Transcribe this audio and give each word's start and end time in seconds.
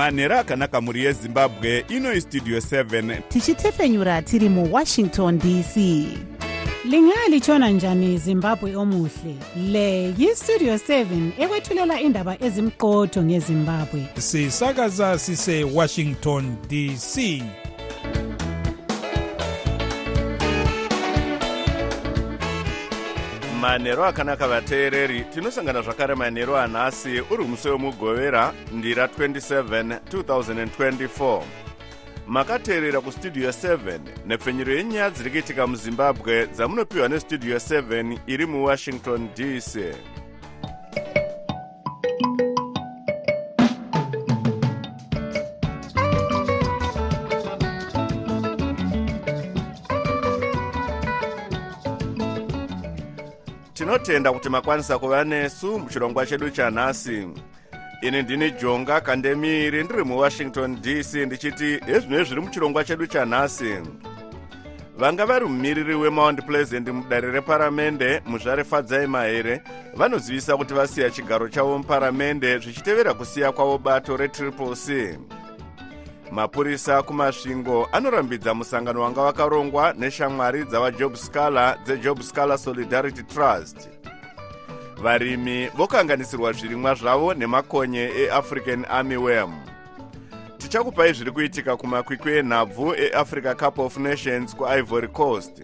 manhero 0.00 0.38
akanaka 0.38 0.80
mhuri 0.80 1.04
yezimbabwe 1.04 1.84
inoi 1.88 2.20
studio 2.20 2.58
7 2.58 3.22
tichitefenyura 3.28 4.22
tiri 4.22 4.48
muwashington 4.48 5.38
dc 5.38 5.76
lingalitshona 6.84 7.70
njani 7.70 8.18
zimbabwe 8.18 8.76
omuhle? 8.76 9.34
Le 9.56 10.14
yistudio 10.18 10.74
7 10.74 11.30
ekwethulela 11.38 12.00
indaba 12.00 12.36
ezimqotho 12.44 13.22
ngezimbabwe. 13.22 14.06
Sisakaza 14.18 15.18
sisewashington 15.18 16.56
dc 16.68 17.42
manhero 23.70 24.04
akanaka 24.04 24.48
vateereri 24.48 25.24
tinosangana 25.24 25.82
zvakare 25.82 26.14
manhero 26.14 26.56
anhasi 26.58 27.20
uri 27.30 27.44
musi 27.44 27.68
wemugovera 27.68 28.52
ndira 28.72 29.06
27 29.06 29.98
2024 30.10 31.42
makateerera 32.26 33.00
kustudio 33.00 33.50
7 33.50 33.98
nepfenyuro 34.26 34.72
yenyaya 34.72 35.10
dziri 35.10 35.30
kuitika 35.30 35.66
muzimbabwe 35.66 36.46
dzamunopiwa 36.46 37.08
nestudio 37.08 37.56
7 37.56 38.18
iri 38.26 38.46
muwashington 38.46 39.28
dc 39.36 39.78
tinotenda 53.80 54.32
kuti 54.32 54.48
makwanisa 54.48 54.98
kuva 54.98 55.24
nesu 55.24 55.78
muchirongwa 55.78 56.26
chedu 56.26 56.50
chanhasi 56.50 57.28
ini 58.02 58.22
ndini 58.22 58.50
jonga 58.50 59.00
kandemiri 59.00 59.84
ndiri 59.84 60.04
muwashington 60.04 60.80
dc 60.80 61.14
ndichiti 61.14 61.80
ezvino 61.86 62.24
zviri 62.24 62.40
muchirongwa 62.40 62.84
chedu 62.84 63.06
chanhasi 63.06 63.74
vanga 64.98 65.26
vari 65.26 65.44
mumiriri 65.44 65.94
wemount 65.94 66.46
pleasant 66.46 66.88
mudare 66.88 67.30
reparamende 67.30 68.22
muzvare 68.26 68.64
fadzai 68.64 69.06
mahere 69.06 69.62
vanozivisa 69.94 70.56
kuti 70.56 70.74
vasiya 70.74 71.10
chigaro 71.10 71.48
chavo 71.48 71.78
muparamende 71.78 72.58
zvichitevera 72.58 73.14
kusiya 73.14 73.52
kwavo 73.52 73.78
bato 73.78 74.16
retriple 74.16 74.76
c 74.76 75.18
mapurisa 76.30 77.02
kumasvingo 77.02 77.88
anorambidza 77.92 78.54
musangano 78.54 79.00
wanga 79.00 79.20
wakarongwa 79.20 79.94
neshamwari 79.98 80.64
dzavajob 80.64 81.14
scaler 81.14 81.78
dzejob 81.84 82.20
scaler 82.20 82.58
solidarity 82.58 83.22
trust. 83.22 83.88
Varimi 85.02 85.68
vokanganisirwa 85.68 86.52
zvirimwa 86.52 86.94
zvavo 86.94 87.34
nemakonye 87.34 88.10
eafrican 88.16 88.84
army 88.88 89.16
worm. 89.16 89.54
Tichakupai 90.58 91.12
zviri 91.12 91.30
kuitika 91.30 91.76
kumakwikwi 91.76 92.36
enhabvu 92.36 92.94
eafrica 92.94 93.54
cup 93.54 93.78
of 93.78 93.96
nations 93.96 94.56
kuivory 94.56 95.08
coast. 95.08 95.62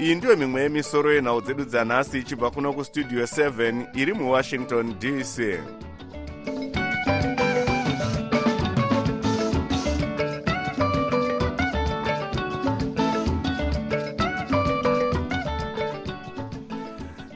Iyi 0.00 0.14
ndiyo 0.14 0.36
mimwe 0.36 0.62
yemisoro 0.62 1.12
yenhau 1.12 1.40
dzedu 1.40 1.64
dzanhasi 1.64 2.18
ichibva 2.18 2.50
kuno 2.50 2.72
kustudio 2.72 3.24
7 3.24 3.86
iri 3.94 4.12
muwashington 4.12 4.94
dc 4.98 5.58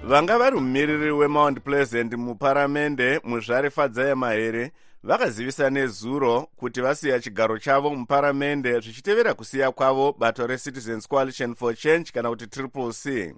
vanga 0.09 0.39
vari 0.39 0.57
mumiriri 0.57 1.11
wemount 1.11 1.61
pleasant 1.61 2.13
muparamende 2.15 3.21
muzvare 3.25 3.71
fadzai 3.71 4.15
mahere 4.15 4.73
vakazivisa 5.03 5.71
nezuro 5.71 6.49
kuti 6.57 6.81
vasiya 6.81 7.21
chigaro 7.21 7.59
chavo 7.59 7.91
muparamende 7.91 8.81
zvichitevera 8.81 9.35
kusiya 9.35 9.73
kwavo 9.73 10.13
bato 10.19 10.47
recitizens 10.47 11.09
coalition 11.09 11.55
for 11.55 11.75
change 11.75 12.13
kana 12.13 12.29
kuti 12.31 12.47
triple 12.47 12.93
c. 12.93 13.35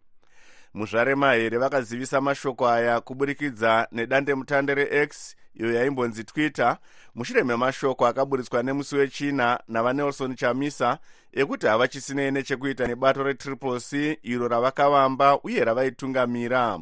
Muzvare 0.75 1.15
mahere 1.15 1.59
vakazivisa 1.59 2.21
mashoko 2.21 2.69
aya 2.69 3.01
kuburikidza 3.01 3.89
nedandemutande 3.93 4.75
rex 4.75 5.37
iyo 5.55 5.73
yaimbonzi 5.73 6.25
twitter 6.25 6.79
mushure 7.15 7.45
memashoko 7.45 8.07
akaburitswa 8.07 8.63
nemusi 8.63 8.97
wechina 8.97 9.61
navanelson 9.69 10.35
chamisa 10.37 10.99
ekuti 11.33 11.67
havachisinei 11.67 12.31
nechekuita 12.31 12.87
nebato 12.87 13.23
retriple 13.23 13.81
c 13.81 14.19
iro 14.23 14.49
ravakavamba 14.49 15.41
uye 15.43 15.65
ravaitungamira. 15.65 16.81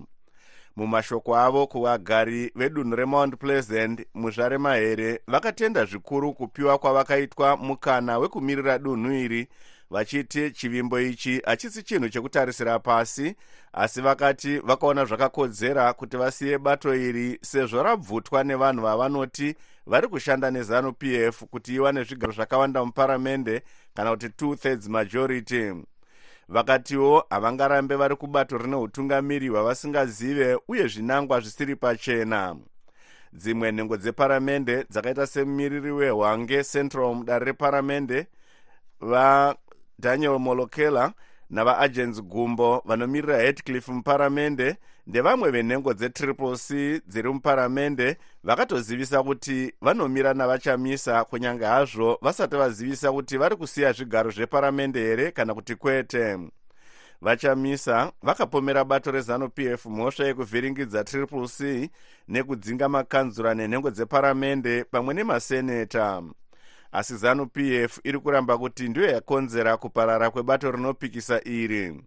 Mumashoko 0.76 1.36
avo 1.36 1.66
kuvagari 1.66 2.52
vedunhu 2.54 2.96
remount 2.96 3.36
pleasant 3.36 4.06
muzvare 4.14 4.58
mahere 4.58 5.20
vakatenda 5.26 5.84
zvikuru 5.84 6.34
kupiwa 6.34 6.78
kwavakaitwa 6.78 7.56
mukana 7.56 8.18
wekumirira 8.18 8.78
dunhu 8.78 9.12
iri 9.12 9.48
vachiti 9.90 10.50
chivimbo 10.50 11.00
ichi 11.00 11.42
hachisi 11.44 11.82
chinhu 11.82 12.08
chekutarisira 12.08 12.78
pasi 12.78 13.36
asi 13.72 14.00
vakati 14.00 14.58
vakaona 14.58 15.04
zvakakodzera 15.04 15.92
kuti 15.92 16.16
vasiye 16.16 16.58
bato 16.58 16.94
iri 16.94 17.38
sezvo 17.42 17.82
rabvutwa 17.82 18.44
nevanhu 18.44 18.82
vavanoti 18.82 19.54
vari 19.86 20.08
kushanda 20.08 20.50
nezanup 20.50 21.02
f 21.02 21.44
kuti 21.50 21.74
iwane 21.74 22.04
zvigaro 22.04 22.32
zvakawanda 22.32 22.84
muparamende 22.84 23.62
kana 23.94 24.10
kuti 24.10 24.28
two 24.28 24.56
thirds 24.56 24.88
majority. 24.88 25.72
Vakatiwo 26.48 27.24
havangarambe 27.30 27.96
vari 27.96 28.16
kubato 28.16 28.58
rine 28.58 28.76
utungamiri 28.76 29.48
hwavasingazive 29.48 30.58
uye 30.68 30.88
zvinangwa 30.88 31.40
zvisiri 31.40 31.76
pachena. 31.76 32.56
Dzimwe 33.32 33.72
nhengo 33.72 33.96
dzeparamende 33.96 34.84
dzakaita 34.90 35.26
semumiriri 35.26 35.90
wehwange 35.90 36.64
central 36.64 37.14
mudare 37.14 37.44
reparamende 37.44 38.26
vadaniel 39.98 40.38
molokela 40.38 41.12
navaagents 41.50 42.22
gumbo 42.22 42.82
vanomirira 42.84 43.38
hetcliff 43.38 43.88
muparamende 43.88 44.76
ndevamwe 45.06 45.50
venhengo 45.50 45.94
dzetriple 45.94 46.56
c 46.56 47.00
dziri 47.06 47.28
muparamende 47.28 48.16
vakatozivisa 48.44 49.22
kuti 49.22 49.72
vanomira 49.80 50.34
navachamisa 50.34 51.24
kunyange 51.24 51.64
hazvo 51.64 52.18
vasati 52.22 52.56
vazivisa 52.56 53.12
kuti 53.12 53.38
vari 53.38 53.56
kusiya 53.56 53.92
zvigaro 53.92 54.30
zveparamende 54.30 55.00
here 55.00 55.32
kana 55.32 55.54
kuti 55.54 55.74
kwete. 55.74 56.38
Vachamisa 57.20 58.12
vakapomera 58.22 58.84
bato 58.84 59.10
rezanup 59.10 59.58
f 59.58 59.86
mhosva 59.86 60.26
yekuvhiringidza 60.26 61.04
triple 61.04 61.48
c 61.48 61.90
nekudzinga 62.28 62.88
makanzura 62.88 63.54
nenhengo 63.54 63.90
dzeparamende 63.90 64.84
pamwe 64.84 65.14
nemaseneta 65.14 66.22
asi 66.96 67.16
zanup 67.16 67.56
f 67.58 68.00
iri 68.04 68.18
kuramba 68.18 68.58
kuti 68.58 68.88
ndiyo 68.88 69.06
yakonzera 69.06 69.76
kuparara 69.76 70.30
kwebato 70.30 70.70
rinopikisa 70.70 71.40
iri. 71.44 72.02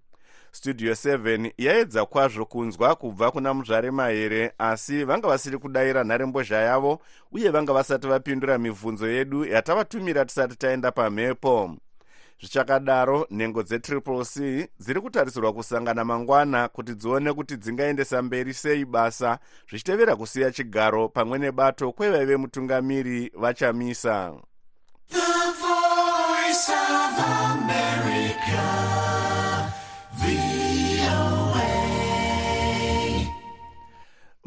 Studio 0.51 0.93
7 0.93 1.51
yaedza 1.57 2.05
kwazvo 2.05 2.45
kunzwa 2.45 2.95
kubva 2.95 3.31
kuna 3.31 3.53
muzvare 3.53 3.91
mahere 3.91 4.51
asi 4.57 5.03
vanga 5.03 5.27
vasiri 5.27 5.57
kudayira 5.57 6.03
nharembozha 6.03 6.57
yavo 6.57 7.01
uye 7.31 7.49
vanga 7.49 7.73
vasati 7.73 8.07
vapindura 8.07 8.57
mibvunzo 8.57 9.07
yedu 9.07 9.45
yatavatumira 9.45 10.25
tisati 10.25 10.55
taenda 10.55 10.91
pamhepo. 10.91 11.75
Zvichakadaro 12.39 13.27
nhengo 13.31 13.63
dzetriple 13.63 14.25
c 14.25 14.67
dziri 14.79 15.01
kutarisirwa 15.01 15.53
kusangana 15.53 16.05
mangwana 16.05 16.67
kuti 16.67 16.95
dzione 16.95 17.33
kuti 17.33 17.57
dzingaendesa 17.57 18.21
mberi 18.21 18.53
sei 18.53 18.85
basa 18.85 19.39
zvichitevera 19.69 20.15
kusiya 20.15 20.51
chigaro 20.51 21.09
pamwe 21.09 21.39
nebato 21.39 21.91
kwevaive 21.91 22.37
mutungamiri 22.37 23.31
vachamisa 23.35 24.33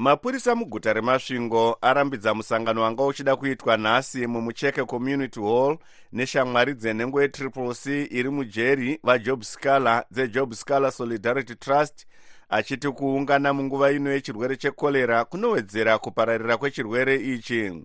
mapurisa 0.02 0.54
muguta 0.54 0.92
remasvingo 0.92 1.78
arambidza 1.80 2.34
musangano 2.34 2.82
wanga 2.82 3.04
uchida 3.04 3.36
kuitwa 3.36 3.76
nhasi 3.76 4.26
mumucheke 4.26 4.84
community 4.84 5.40
hall 5.40 5.78
neshamwari 6.12 6.74
dzenhengo 6.74 7.22
yetriple 7.22 7.74
c 7.74 8.04
iri 8.10 8.28
mujeri 8.30 9.00
vajob 9.02 9.42
scaler 9.42 10.04
dzejob 10.10 10.52
scaler 10.52 10.92
solidarity 10.92 11.54
trust 11.54 12.06
achiti 12.48 12.88
kuungana 12.88 13.52
munguva 13.52 13.92
ino 13.92 14.12
yechirwere 14.12 14.56
chekorera 14.56 15.24
kunowedzera 15.24 15.98
kupararira 15.98 16.56
kwechirwere 16.56 17.16
ichi 17.16 17.84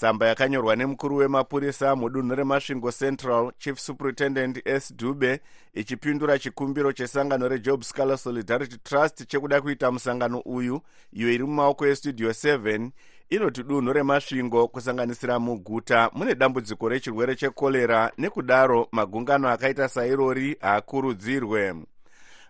tsamba 0.00 0.26
yakanyorwa 0.26 0.76
nemukuru 0.76 1.16
wemapurisa 1.16 1.96
mudunhu 1.96 2.34
remasvingo 2.34 2.92
central 2.92 3.52
chief 3.58 3.78
superintendent 3.78 4.62
s. 4.64 4.94
Dube 4.96 5.40
ichipindura 5.74 6.38
chikumbiro 6.38 6.92
chesangano 6.92 7.48
rejob 7.48 7.82
scaler 7.82 8.18
solidarity 8.18 8.76
trust 8.78 9.26
chekuda 9.26 9.60
kuita 9.60 9.90
musangano 9.90 10.40
uyu 10.40 10.80
iyo 11.12 11.32
iri 11.32 11.44
mumaoko 11.44 11.86
estudio 11.86 12.30
7 12.30 12.90
inoti 13.30 13.62
dunhu 13.62 13.92
remasvingo 13.92 14.68
kusanganisira 14.68 15.38
muguta 15.38 16.10
mune 16.12 16.34
dambudziko 16.34 16.88
rechirwere 16.88 17.34
chekorera 17.36 18.12
nekudaro 18.18 18.88
magungano 18.92 19.48
akaita 19.48 19.88
sairori 19.88 20.56
haakurudzirwe 20.60 21.74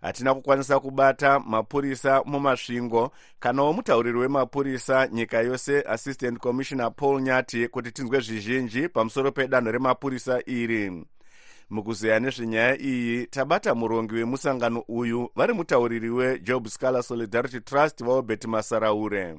hatina 0.00 0.34
kukwanisa 0.34 0.80
kubata 0.80 1.40
mapurisa 1.40 2.22
mumasvingo. 2.24 3.10
Kanawo 3.40 3.72
mutauriri 3.72 4.18
wemapurisa 4.18 5.08
nyika 5.08 5.40
yose 5.40 5.82
assistant 5.82 6.38
commissioner 6.38 6.92
paul 6.96 7.22
nyati 7.22 7.68
kuti 7.68 7.92
tinzwe 7.92 8.20
zvizhinji 8.20 8.88
pamusoro 8.88 9.32
pedanho 9.32 9.70
remapurisa 9.72 10.42
iri. 10.46 11.04
Mukuzeya 11.70 12.20
nezvenyaya 12.20 12.80
iyi 12.80 13.26
tabata 13.26 13.74
murongi 13.74 14.14
wemusangano 14.14 14.84
uyu 14.88 15.30
vari 15.36 15.52
mutauriri 15.52 16.10
wejob 16.10 16.66
scaler 16.68 17.02
solidarity 17.02 17.60
trust 17.60 18.04
vaobert 18.04 18.44
masaraure. 18.44 19.36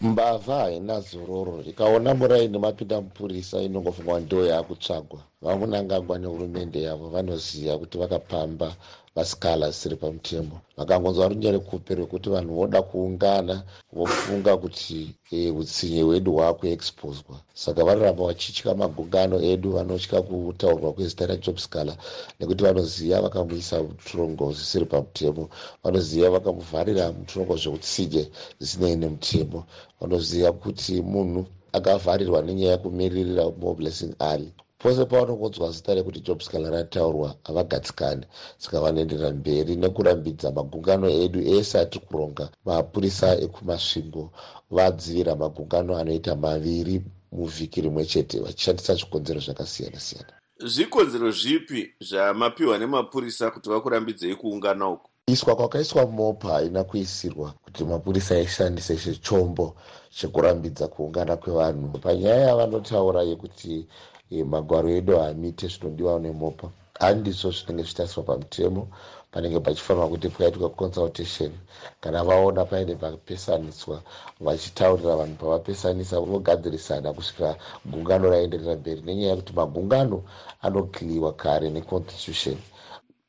Mbavha 0.00 0.56
haina 0.56 1.00
zororo 1.00 1.62
ikaona 1.66 2.14
muraini 2.14 2.58
mapinda 2.58 3.00
mupurisa 3.00 3.62
inongofungwa 3.62 4.20
ndo 4.20 4.46
yaakutsvagwa. 4.46 5.20
Vamunangagwa 5.42 6.18
nehurumende 6.18 6.82
yavo 6.82 7.08
vanoziva 7.08 7.78
kuti 7.78 7.98
vakapamba 7.98 8.76
vasikala 9.16 9.66
zvisiri 9.70 9.96
pamutemo. 10.02 10.56
Vakangonzwa 10.76 11.28
runyere 11.30 11.58
kupe 11.58 11.94
rwekuti 11.94 12.28
vanhu 12.34 12.52
voda 12.58 12.82
kuungana 12.88 13.54
vofunga 13.96 14.52
kuti 14.62 14.98
e, 15.36 15.50
utsinye 15.60 16.02
hwedu 16.02 16.30
hwakuexposwa 16.36 17.36
saka 17.62 17.80
vanoramba 17.86 18.22
vachitya 18.28 18.74
magungano 18.74 19.36
edu 19.50 19.68
vanotya 19.76 20.18
kutaurwa 20.22 20.92
kwezita 20.92 21.26
rajob 21.30 21.56
scaler 21.64 21.96
nekuti 22.38 22.60
vanoziva 22.64 23.24
vakamuisa 23.24 23.82
muturongo 23.82 24.44
zvisiri 24.56 24.86
pamutemo. 24.92 25.44
Vanoziva 25.82 26.28
vakamuvharira 26.36 27.04
muturongo 27.18 27.56
zvekutsinye 27.62 28.22
zvisinei 28.58 28.96
nemutemo. 29.00 29.60
Vanoziva 30.00 30.50
kuti 30.62 30.92
munhu 31.12 31.40
akavharirwa 31.76 32.38
nenyaya 32.42 32.72
yekumiririra 32.74 33.44
moblessing 33.62 34.14
ali 34.18 34.48
pose 34.78 35.04
pavanongonzwa 35.04 35.70
zita 35.70 35.94
rekuti 35.94 36.20
job 36.20 36.40
scaler 36.42 36.72
rataurwa 36.72 37.36
havagatsikani 37.44 38.24
saka 38.58 38.80
vanoenderera 38.80 39.30
mberi 39.30 39.76
nekurambidza 39.76 40.52
magungano 40.52 41.06
edu 41.24 41.40
ese 41.56 41.74
atiri 41.80 42.04
kuronga 42.06 42.44
mapurisa 42.64 43.28
ekumasvingo. 43.44 44.32
Vadzivira 44.70 45.36
magungano 45.36 45.96
anoita 45.96 46.36
maviri 46.36 47.02
muvhiki 47.32 47.80
rimwe 47.80 48.04
chete 48.04 48.40
vachishandisa 48.40 48.94
zvikonzero 48.94 49.40
zvakasiyana 49.40 50.00
siyana 50.00 50.32
zvikonzero 50.72 51.30
zvipi 51.30 51.80
zvamapiwa 52.08 52.78
nemapurisa 52.78 53.50
kuti 53.50 53.68
vakurambidzei 53.68 54.34
kuungana 54.34 54.88
uku? 54.88 55.10
Iswa 55.26 55.56
kwakaiswa 55.56 56.06
mopa 56.06 56.48
haina 56.48 56.84
kuisirwa 56.84 57.54
kuti 57.64 57.84
mapurisa 57.84 58.34
aishandise 58.34 58.96
chechombo 58.96 59.76
chekurambidza 60.10 60.88
kuungana 60.88 61.36
kwevanhu. 61.36 61.98
Panyaya 61.98 62.46
yavanotaura 62.48 63.22
yekuti 63.22 63.86
e, 64.34 64.44
magwaro 64.52 64.88
edu 64.98 65.12
haamite 65.20 65.66
zvinodiwa 65.72 66.12
nemopa 66.24 66.66
handizvo 67.00 67.48
zvinenge 67.56 67.82
zvitariswa 67.88 68.22
pamutemo 68.28 68.82
panenge 69.32 69.60
pachifanirwa 69.60 70.08
kuti 70.12 70.28
pakaitwa 70.28 70.68
consultation 70.80 71.52
kana 72.02 72.24
vaona 72.28 72.64
paine 72.70 72.94
papesaniswa 73.02 73.96
vachitaurira 74.44 75.16
vanhu 75.20 75.36
pavapesanisa 75.40 76.16
vogadzirisana 76.20 77.08
kusvika 77.16 77.48
gungano 77.90 78.24
raenderera 78.32 78.74
mberi. 78.80 79.00
Nenyaya 79.02 79.30
yekuti 79.32 79.52
magungano 79.52 80.18
anokiliwa 80.66 81.30
kare 81.42 81.70
neconstitution 81.70 82.58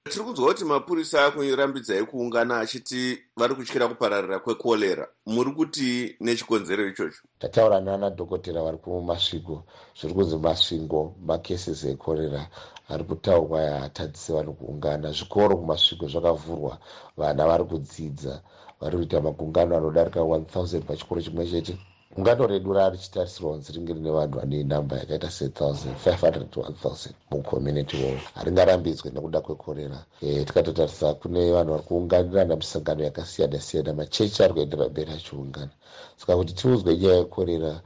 tiri 0.07 0.23
kunzwa 0.25 0.47
kuti 0.47 0.65
mapurisa 0.65 1.25
akurambidzai 1.25 2.05
kuungana 2.05 2.59
achiti 2.59 3.19
vari 3.37 3.55
kutyira 3.55 3.87
kupararira 3.87 4.39
kwekorera. 4.39 5.07
Muri 5.25 5.51
kuti 5.51 6.15
nechikonzero 6.19 6.87
ichocho. 6.87 7.21
Tataura 7.39 7.81
nana 7.81 8.09
dhokotera 8.09 8.61
vari 8.61 8.77
kumasvingo 8.77 9.63
zviri 9.99 10.13
kunzi 10.13 10.37
masvingo 10.37 11.15
makeses 11.25 11.83
ekorera 11.83 12.47
ari 12.89 13.03
kutaurwa 13.03 13.61
yahatadzise 13.61 14.33
vanhu 14.33 14.53
kuungana. 14.53 15.11
Zvikoro 15.11 15.57
kumasvingo 15.57 16.07
zvakavhurwa. 16.07 16.77
Vana 17.17 17.47
vari 17.47 17.63
kudzidza. 17.63 18.41
Vari 18.81 18.97
kuita 18.97 19.21
magungano 19.21 19.77
anodarika 19.77 20.19
1000 20.19 20.81
pachikoro 20.81 21.21
chimwe 21.21 21.45
chete 21.47 21.77
gungano 22.17 22.47
redu 22.47 22.73
rarichitarisirwa 22.73 23.51
kunzi 23.51 23.71
ringe 23.73 23.93
rine 23.93 24.11
vanhu 24.11 24.39
vane 24.39 24.63
namba 24.63 24.97
yakaita 24.97 25.27
se1500 25.27 27.09
mucommunity 27.31 27.95
wall. 28.03 28.19
Haringarambidzwe 28.35 29.11
nekuda 29.11 29.41
kwekorera. 29.41 29.99
E, 30.21 30.45
tikatotarisa 30.45 31.13
kune 31.13 31.51
vanhu 31.51 31.71
vari 31.71 31.83
kuunganirana 31.83 32.55
misangano 32.55 33.03
yakasiyana 33.03 33.59
siyana 33.59 33.93
machechi 33.93 34.43
ari 34.43 34.53
kuendera 34.53 34.89
mberi 34.89 35.11
achiungana. 35.11 35.69
Saka 36.17 36.35
kuti 36.37 36.53
tiudzwe 36.53 36.97
nyaya 36.97 37.15
yekorera 37.17 37.81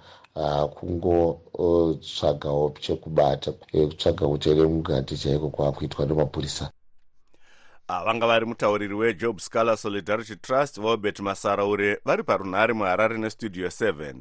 kungotsvagawo 0.76 2.66
uh, 2.66 2.80
chekubata 2.80 3.52
kutsvaga 3.52 4.28
utere 4.28 4.64
mukati 4.64 5.18
chaiko 5.18 5.50
kwaakuitwa 5.50 6.06
nemapurisa 6.06 6.72
vanga 8.00 8.28
vari 8.28 8.46
mutauriri 8.46 8.94
wejob 8.94 9.40
scaler 9.40 9.78
solidarity 9.78 10.36
trust 10.36 10.80
vaobert 10.80 11.20
masaraure 11.20 11.98
vari 12.06 12.24
parunhare 12.24 12.74
muharare 12.74 13.18
nestudio 13.18 13.68
7 13.68 14.14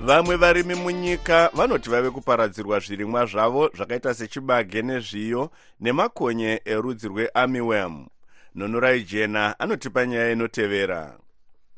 vamwe 0.00 0.36
varimi 0.36 0.74
munyika 0.74 1.50
vanoti 1.54 1.90
vave 1.90 2.10
kuparadzirwa 2.10 2.80
zvirimwa 2.80 3.26
zvavo 3.26 3.70
zvakaita 3.74 4.14
sechibage 4.14 4.82
nezviyo 4.82 5.50
nemakonye 5.80 6.60
erudzi 6.64 7.08
rweamiwem 7.08 8.06
nonorai 8.54 9.02
jena 9.02 9.58
anotipa 9.58 10.06
nyaya 10.06 10.32
inotevera 10.32 11.18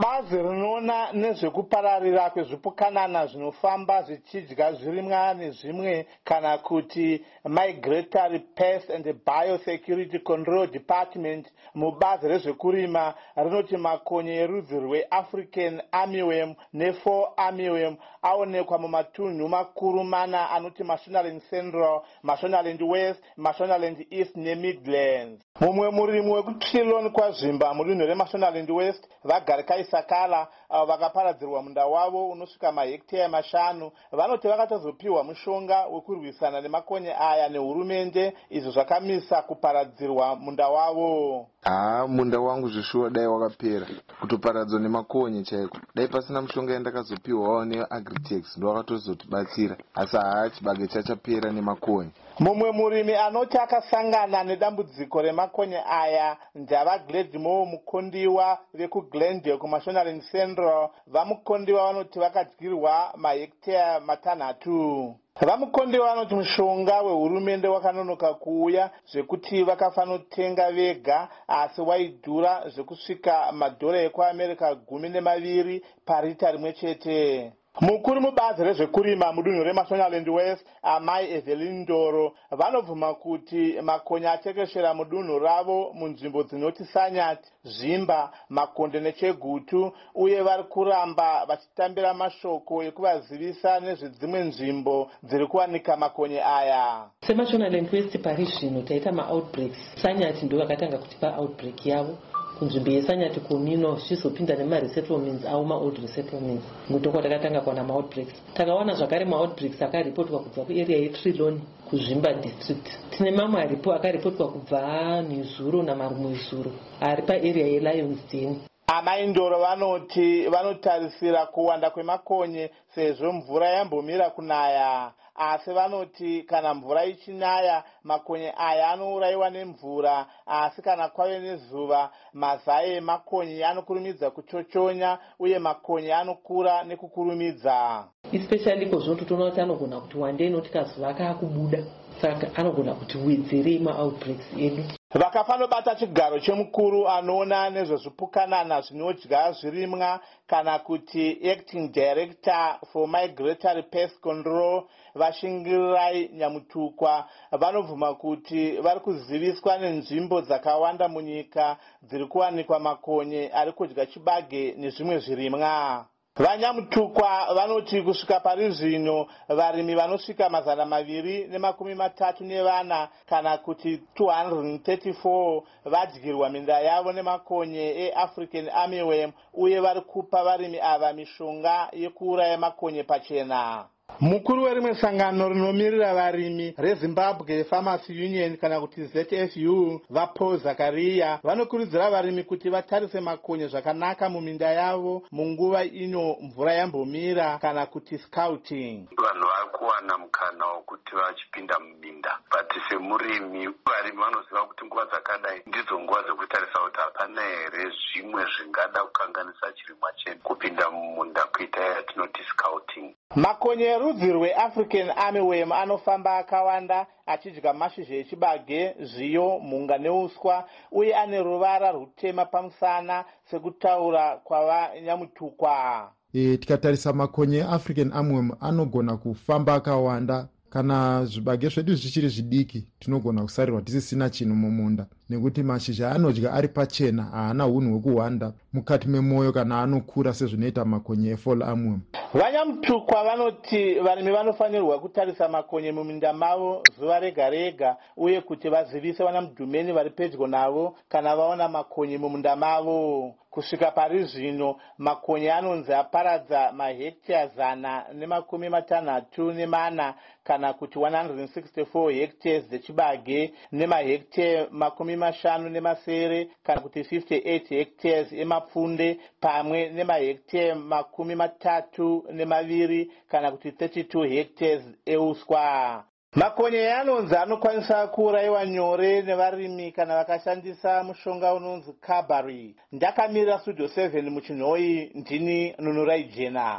bazi 0.03 0.37
rinoona 0.37 1.13
nezvekupararira 1.13 2.31
kwezvipukanana 2.31 3.27
zvinofamba 3.27 4.03
zvichidya 4.03 4.73
zvirimwa 4.73 5.35
nezvimwe 5.35 6.07
kana 6.25 6.59
kuti 6.59 7.25
migratory 7.45 8.39
pest 8.39 8.91
and 8.91 9.05
biosecurity 9.27 10.19
control 10.19 10.67
department 10.67 11.47
mubazi 11.75 12.29
rezvekurima 12.29 13.15
rinoti 13.37 13.77
makonye 13.77 14.35
erudzi 14.35 14.81
rweafrican 14.81 15.83
armywem 15.93 16.55
nefo 16.73 17.33
armywem 17.37 17.97
aonekwa 18.23 18.79
mumatunhu 18.79 19.49
makuru 19.49 20.05
mana 20.05 20.51
anoti 20.51 20.85
mashonaland 20.85 21.43
central 21.51 22.03
mashonaland 22.23 22.83
west 22.83 23.23
mashonaland 23.37 24.07
east 24.11 24.37
nemidlands. 24.37 25.43
Mumwe 25.61 25.91
murimi 25.91 26.33
wekutrilon 26.33 27.11
kwazvimba 27.11 27.75
mudunhu 27.75 28.07
remashonaland 28.07 28.71
west 28.71 29.09
vagarikai 29.25 29.85
sakala 29.93 30.49
avo 30.73 30.87
vakaparadzirwa 30.87 31.63
munda 31.63 31.87
wavo 31.87 32.29
unosvika 32.29 32.73
mahekteya 32.73 33.29
mashanu. 33.29 33.91
Vanoti 34.13 34.49
vakatozopiwa 34.49 35.25
mushonga 35.25 35.87
wekurwisana 35.87 36.61
nemakonye 36.61 37.15
aya 37.19 37.49
nehurumende 37.49 38.33
izvo 38.51 38.71
zvakamisa 38.71 39.43
kuparadzirwa 39.43 40.37
munda 40.37 40.69
wavo. 40.69 41.47
Haa 41.63 42.07
munda 42.07 42.41
wangu 42.41 42.69
zvishuwa 42.69 43.11
dai 43.11 43.27
wakapera. 43.27 43.87
Kutoparadzwa 44.21 44.81
nemakonye 44.81 45.43
chaiko? 45.43 45.79
Dai 45.95 46.09
pasina 46.09 46.43
mushonga 46.43 46.73
yandakazopiwawo 46.73 47.65
neagritex 47.65 48.57
ndo 48.57 48.69
wakatozotibatsira. 48.69 49.77
Asi 49.95 50.17
haa 50.17 50.51
chibage 50.51 50.87
chachapera 50.87 51.53
nemakonye. 51.53 52.11
Mumwe 52.39 52.73
murimi 52.73 53.15
anoti 53.15 53.59
akasangana 53.59 54.45
nedambudziko 54.45 55.23
remakonye 55.23 55.83
aya 55.91 56.37
ndava 56.55 56.99
gladmo 56.99 57.65
mukondiwa 57.65 58.59
vekuglendale 58.75 59.57
kumashonaland 59.57 60.23
central 60.63 60.91
vamukondiwa 61.07 61.85
vanoti 61.85 62.19
vakadyirwa 62.19 63.13
mahekteya 63.17 64.01
matanhatu. 64.01 65.17
Vamukondiwa 65.41 66.07
vanoti 66.07 66.35
mushonga 66.35 67.03
wehurumende 67.03 67.69
wakanonoka 67.69 68.35
kuuya 68.35 68.91
zvekuti 69.13 69.63
vakafanotenga 69.63 70.71
vega 70.71 71.29
asi 71.49 71.81
waidhura 71.81 72.69
zvekusvika 72.69 73.53
madhora 73.53 73.99
ekuamerica 74.03 74.75
gumi 74.75 75.09
nemaviri 75.09 75.85
parita 76.07 76.53
rimwe 76.53 76.73
chete 76.73 77.53
mukuru 77.81 78.21
mubazi 78.21 78.65
rezvekurima 78.65 79.33
mudunhu 79.33 79.65
remashonaland 79.65 80.29
west 80.29 80.67
amai 80.83 81.33
evelin 81.33 81.79
ndoro 81.83 82.33
vanobvuma 82.51 83.15
kuti 83.15 83.81
makonye 83.83 84.29
atekeshera 84.29 84.95
mudunhu 84.95 85.39
ravo 85.39 85.93
munzvimbo 85.95 86.43
dzinoti 86.43 86.85
sanyati 86.85 87.49
zvimba 87.65 88.33
makonde 88.49 89.01
nechegutu 89.01 89.93
uye 90.15 90.43
vari 90.43 90.63
kuramba 90.65 91.47
vachitambira 91.47 92.15
mashoko 92.15 92.83
ekuvazivisa 92.85 93.81
nezvedzimwe 93.81 94.41
nzvimbo 94.45 95.11
dziri 95.23 95.47
kuwanika 95.47 95.97
makonye 95.97 96.41
aya. 96.45 97.05
Semashonaland 97.27 97.89
west 97.93 98.19
pari 98.19 98.45
zvino 98.45 98.83
taita 98.83 99.13
maoutbreaks. 99.13 100.03
Sanyati 100.03 100.47
ndo 100.47 100.59
vakatanga 100.59 100.99
kutipa 100.99 101.37
outbreak 101.39 101.87
yavo 101.87 102.19
kunzvimbo 102.59 102.91
yesanyati 102.91 103.41
communal 103.41 103.97
zvichizopinda 103.97 104.57
nemaresettlements 104.57 105.47
avo 105.47 105.65
maold 105.65 105.97
resettlements. 106.03 106.65
Ndoko 106.91 107.23
takatanga 107.23 107.61
kuwana 107.61 107.85
maoutbreaks. 107.85 108.35
Takawana 108.55 108.95
zvakare 108.95 109.25
maoutbreaks 109.25 109.83
akaripotwa 109.83 110.39
kubva 110.41 110.65
kuarea 110.65 110.99
yetrilon 110.99 111.61
kuzvimba 111.91 112.33
district. 112.35 112.87
Tine 113.11 113.31
mamwe 113.31 113.63
aripo 113.63 113.93
akaripotwa 113.93 114.49
kubva 114.49 115.23
nezuro 115.23 115.83
namarumwe 115.83 116.35
zuro 116.51 116.71
ari 117.01 117.23
paarea 117.23 117.67
yelions 117.67 118.21
den 118.33 118.57
amaindoro 118.87 119.59
vanoti 119.59 120.49
vanotarisira 120.49 121.47
kuwanda 121.47 121.91
kwemakonye 121.91 122.71
sezvo 122.95 123.33
mvura 123.33 123.69
yambomira 123.69 124.31
kunaya 124.31 125.13
asi 125.35 125.71
vanoti 125.73 126.43
kana 126.43 126.75
mvura 126.75 127.05
ichinaya 127.05 127.85
makonye 128.05 128.53
aya 128.57 128.91
anourayiwa 128.91 129.51
nemvura 129.51 130.27
asi 130.47 130.83
kana 130.83 131.09
kwave 131.09 131.39
nezuva 131.39 132.11
mazai 132.33 132.93
emakonye 132.93 133.65
anokurumidza 133.67 134.31
kuchochonya 134.31 135.19
uye 135.39 135.59
makonye 135.59 136.15
anokura 136.15 136.85
nekukurumidza. 136.85 138.05
Especially 138.33 138.87
iko 138.87 138.99
zvino 139.01 139.15
totoona 139.15 139.51
kuti 139.51 139.61
anogona 139.61 140.01
kuti 140.01 140.19
wandei 140.19 140.51
noti 140.51 140.71
kazuva 140.71 141.15
kaakubuda 141.15 141.79
saka 142.21 142.55
anogona 142.57 142.95
kuti 142.95 143.19
wedzerei 143.19 143.79
maoutbreaks 143.79 144.47
edu 144.59 144.83
vakafanobata 145.15 145.95
chigaro 145.95 146.41
chemukuru 146.41 147.09
anoona 147.09 147.71
nezvezvipukanana 147.71 148.81
zvinodya 148.81 149.53
zvirimwa 149.53 150.21
kana 150.47 150.79
kuti 150.79 151.39
acting 151.53 151.93
director 151.93 152.79
for 152.93 153.09
migratory 153.09 153.83
pest 153.83 154.21
control 154.21 154.85
vashingirirai 155.15 156.29
nyamutukwa. 156.33 157.29
Vanobvuma 157.53 158.15
kuti 158.15 158.71
vari 158.81 159.01
kuziviswa 159.01 159.79
nenzvimbo 159.79 160.41
dzakawanda 160.41 161.09
munyika 161.09 161.77
dziri 162.03 162.27
kuwanikwa 162.27 162.81
makonye 162.81 163.51
ari 163.55 163.73
kudya 163.73 164.07
chibage 164.07 164.75
nezvimwe 164.79 165.19
zvirimwa 165.19 166.07
vanyamutukwa 166.37 167.55
vanoti 167.55 168.03
kusvika 168.03 168.41
pari 168.41 168.71
zvino 168.71 169.27
varimi 169.49 169.95
vanosvika 169.95 170.49
mazana 170.51 170.87
maviri 170.87 171.47
nemakumi 171.47 171.95
matatu 171.95 172.45
nevana 172.45 173.09
kana 173.27 173.59
kuti 173.59 174.01
234 174.17 175.63
vadyirwa 175.85 176.49
minda 176.49 176.81
yavo 176.81 177.13
nemakonye 177.13 177.85
eafrican 178.07 178.69
armywam 178.69 179.33
uye 179.55 179.81
vari 179.81 180.01
kupa 180.01 180.45
varimi 180.45 180.81
ava 180.81 181.13
mishonga 181.13 181.89
yekuuraya 181.93 182.59
makonye 182.59 183.03
pachena 183.03 183.85
mukuru 184.21 184.63
werimwe 184.63 184.95
sangano 184.95 185.49
rinomirira 185.49 186.15
varimi 186.15 186.75
rezimbabwe 186.79 187.65
pharmacy 187.65 188.13
union 188.13 188.57
kana 188.57 188.81
kuti 188.81 189.05
zfu 189.05 190.01
vapaul 190.11 190.59
zakariya 190.59 191.41
vanokurudzira 191.43 192.11
varimi 192.11 192.45
kuti 192.45 192.71
vatarise 192.71 193.21
makonye 193.21 193.69
zvakanaka 193.69 194.29
muminda 194.29 194.71
yavo 194.71 195.23
munguva 195.33 195.85
ino 195.85 196.37
mvura 196.41 196.73
yambomira 196.73 197.59
kana 197.59 197.87
kuti 197.87 198.19
scouting. 198.19 199.09
Vanhu 199.17 199.47
vari 199.47 199.69
kuwana 199.73 200.19
mukana 200.19 200.67
wokuti 200.67 201.17
vachipinda 201.17 201.79
muminda 201.79 202.39
but 202.51 202.73
semurimi 202.89 203.69
varimi 203.87 204.19
vanoziva 204.23 204.67
kuti 204.67 204.85
nguva 204.85 205.05
dzakadai 205.05 205.63
ndidzo 205.67 206.01
nguva 206.01 206.23
dzekutarisa 206.23 206.79
kuti 206.79 207.01
hapana 207.01 207.43
here 207.43 207.91
zvimwe 207.91 208.45
zvingada 208.57 209.05
kukanganisa 209.05 209.73
chirimwa 209.73 210.13
chedu. 210.13 210.41
Kupinda 210.43 210.91
mumunda 210.91 211.45
kuita 211.45 211.81
yatinoti 211.81 212.43
scouting 212.45 213.15
makonye 213.37 213.85
erudzi 213.85 214.33
rweafrican 214.33 215.11
armywam 215.17 215.73
anofamba 215.73 216.37
akawanda 216.37 217.07
achidya 217.27 217.73
mashizha 217.75 218.15
echibage 218.15 218.95
zviyo 219.01 219.59
mhunga 219.59 219.99
neuswa 219.99 220.65
uye 220.93 221.17
ane 221.17 221.43
ruvara 221.43 221.93
rutema 221.93 222.45
pamusana 222.45 223.25
sekutaura 223.51 224.37
kwavanyamutukwa. 224.37 226.11
E, 226.35 226.57
tikatarisa 226.57 227.13
makonye 227.13 227.59
eafrican 227.59 228.13
armywam 228.13 228.51
anogona 228.61 229.17
kufamba 229.17 229.75
akawanda 229.75 230.49
kana 230.73 231.25
zvibage 231.25 231.69
zvedu 231.69 231.95
zvichiri 231.95 232.29
zvidiki 232.29 232.87
tinogona 232.99 233.43
kusarirwa 233.43 233.83
tisisina 233.83 234.31
chinhu 234.31 234.57
mumunda. 234.57 235.07
Nekuti 235.31 235.63
mashizha 235.63 236.11
anodya 236.11 236.53
ari 236.53 236.69
pachena 236.69 237.23
haana 237.23 237.67
unhu 237.67 237.93
hwekuhwanda 237.93 238.53
mukati 238.73 239.09
memwoyo 239.09 239.53
kana 239.53 239.83
anokura 239.83 240.35
sezvinoita 240.35 240.85
makonye 240.85 241.31
efall 241.31 241.63
amwem 241.63 242.01
vanyamutukwa 242.35 243.25
vanoti 243.25 243.95
varimi 243.95 244.33
vanofanirwa 244.33 245.01
kutarisa 245.01 245.49
makonye 245.49 245.93
muminda 245.93 246.33
mavo 246.33 246.91
zuva 246.99 247.21
rega 247.21 247.51
rega 247.51 247.97
uye 248.17 248.41
kuti 248.41 248.69
vazivise 248.69 249.25
vanamudhumeni 249.25 249.93
vari 249.93 250.11
pedyo 250.11 250.47
navo 250.47 250.97
kana 251.09 251.37
vaona 251.37 251.69
makonye 251.69 252.19
mumunda 252.19 252.57
mavo 252.57 253.35
kusvika 253.53 253.91
pari 253.91 254.25
zvino 254.25 254.77
makonye 254.99 255.53
anonzi 255.53 255.93
aparadza 255.95 256.73
mahekteya 256.73 257.47
zana 257.47 258.05
nemakumi 258.13 258.69
matanhatu 258.69 259.53
nemana 259.53 260.15
kana 260.45 260.73
kuti 260.73 260.99
164 260.99 262.13
hectares 262.13 262.69
dzechibage 262.69 263.53
nemahekteya 263.73 264.67
makumi 264.71 265.17
mashanu 265.17 265.69
nemasere 265.69 266.49
kana 266.63 266.81
kuti 266.81 267.01
58 267.01 267.69
hectares 267.69 268.33
emapfunde 268.33 269.21
pamwe 269.41 269.89
nemahekteya 269.89 270.75
makumi 270.75 271.35
matatu 271.35 272.25
nemaviri 272.33 273.13
kana 273.29 273.51
kuti 273.51 273.71
32 273.71 274.29
hectares 274.29 274.83
euswa 275.07 276.05
makonye 276.35 276.93
anonzi 276.93 277.37
anokwanisa 277.37 278.07
kuurayiwa 278.07 278.67
nyore 278.67 279.23
nevarimi 279.23 279.93
kana 279.93 280.17
vakashandisa 280.17 281.03
mushonga 281.05 281.55
unonzi 281.55 281.93
cabary 282.01 282.75
ndakamirira 282.93 283.59
studio 283.59 283.87
7 283.87 284.31
muchinhoi 284.31 285.11
ndini 285.15 285.75
nunurai 285.79 286.25
jena 286.25 286.79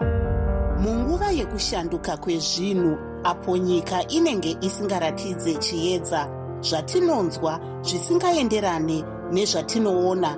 munguva 0.79 1.31
yekushanduka 1.31 2.17
kwezvinhu 2.17 2.97
apo 3.23 3.57
nyika 3.57 4.07
inenge 4.07 4.57
isingaratidze 4.61 5.55
chiedza 5.55 6.29
zvatinonzwa 6.61 7.59
zvisingaenderane 7.81 9.03
nezvatinoona 9.31 10.37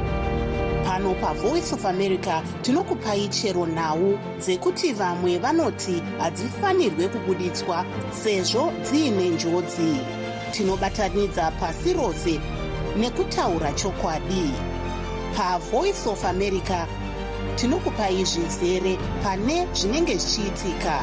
pano 0.91 1.15
pavoice 1.21 1.71
of 1.73 1.85
america 1.85 2.43
tinokupai 2.61 3.27
chero 3.29 3.65
nhau 3.65 4.19
dzekuti 4.39 4.93
vamwe 4.93 5.37
vanoti 5.37 6.03
hadzifanirwe 6.19 7.07
kubuditswa 7.07 7.85
sezvo 8.11 8.73
dziine 8.83 9.29
njodzi. 9.29 9.97
Tinobatanidza 10.51 11.51
pasi 11.51 11.93
rose 11.93 12.39
nekutaura 12.97 13.71
chokwadi. 13.71 14.51
Pavoice 15.35 16.09
of 16.09 16.25
america 16.25 16.87
tinokupai 17.55 18.25
zvizere 18.25 18.97
pane 19.23 19.67
zvinenge 19.73 20.17
zvichiitika. 20.17 21.01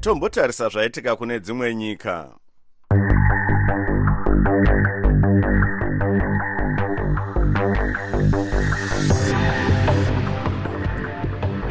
Tombotarisa 0.00 0.68
zvaitika 0.68 1.16
kune 1.16 1.40
dzimwe 1.40 1.74
nyika 1.74 2.39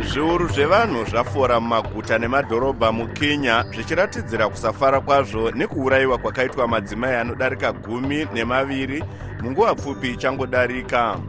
zviuru 0.09 0.47
zvevanhu 0.47 1.05
zvafora 1.05 1.59
mumaguta 1.59 2.17
nemadhorobha 2.17 2.91
mukenya 2.91 3.65
zvichiratidzira 3.73 4.49
kusafara 4.49 5.01
kwazvo 5.01 5.51
nekuurayiwa 5.51 6.17
kwakaitwa 6.17 6.67
madzimai 6.67 7.15
anodarika 7.15 7.73
gumi 7.73 8.27
nemaviri 8.33 9.03
munguva 9.41 9.75
pfupi 9.75 10.09
ichangodarika. 10.09 11.19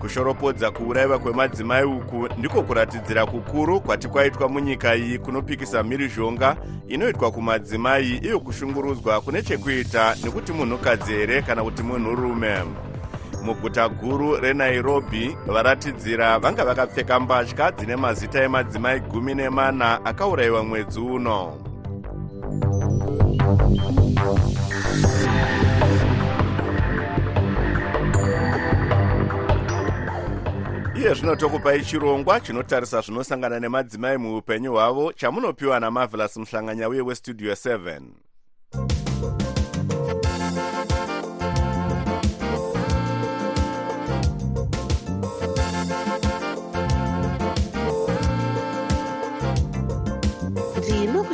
Kushoropodza 0.00 0.70
kuurayiwa 0.70 1.18
kwemadzimai 1.18 1.84
uku 1.84 2.28
ndiko 2.38 2.62
kuratidzira 2.62 3.26
kukuru 3.26 3.80
kwati 3.80 4.08
kwaitwa 4.08 4.48
munyika 4.48 4.96
iyi 4.96 5.18
kunopikisa 5.18 5.82
mhirizhonga 5.82 6.56
inoitwa 6.88 7.30
kumadzimai 7.30 8.20
iyo 8.22 8.40
kushungurudzwa 8.40 9.20
kune 9.20 9.42
chekuita 9.42 10.16
nekuti 10.24 10.52
munhukadzi 10.52 11.12
here 11.12 11.42
kana 11.42 11.62
kuti 11.62 11.82
munhurume 11.82 12.62
muguta 13.46 13.88
guru 13.88 14.36
renairobi 14.36 15.36
varatidzira 15.46 16.38
vanga 16.38 16.64
vakapfeka 16.64 17.20
mbatya 17.20 17.70
dzine 17.70 17.96
mazita 17.96 18.42
emadzimai 18.42 19.00
gumi 19.00 19.34
nemana 19.34 20.04
akaurayiwa 20.04 20.64
mwedzi 20.64 21.00
uno. 21.00 21.58
Iye 30.94 31.14
zvino 31.14 31.36
tokupai 31.36 31.84
chirongwa 31.84 32.40
chinotarisa 32.40 33.00
zvinosangana 33.00 33.60
nemadzimai 33.60 34.18
muupenyu 34.18 34.72
hwavo 34.72 35.12
chamunopiwa 35.12 35.80
namavelas 35.80 36.36
muhlanganyauye 36.36 37.00
westudio 37.00 37.52
7 37.52 38.00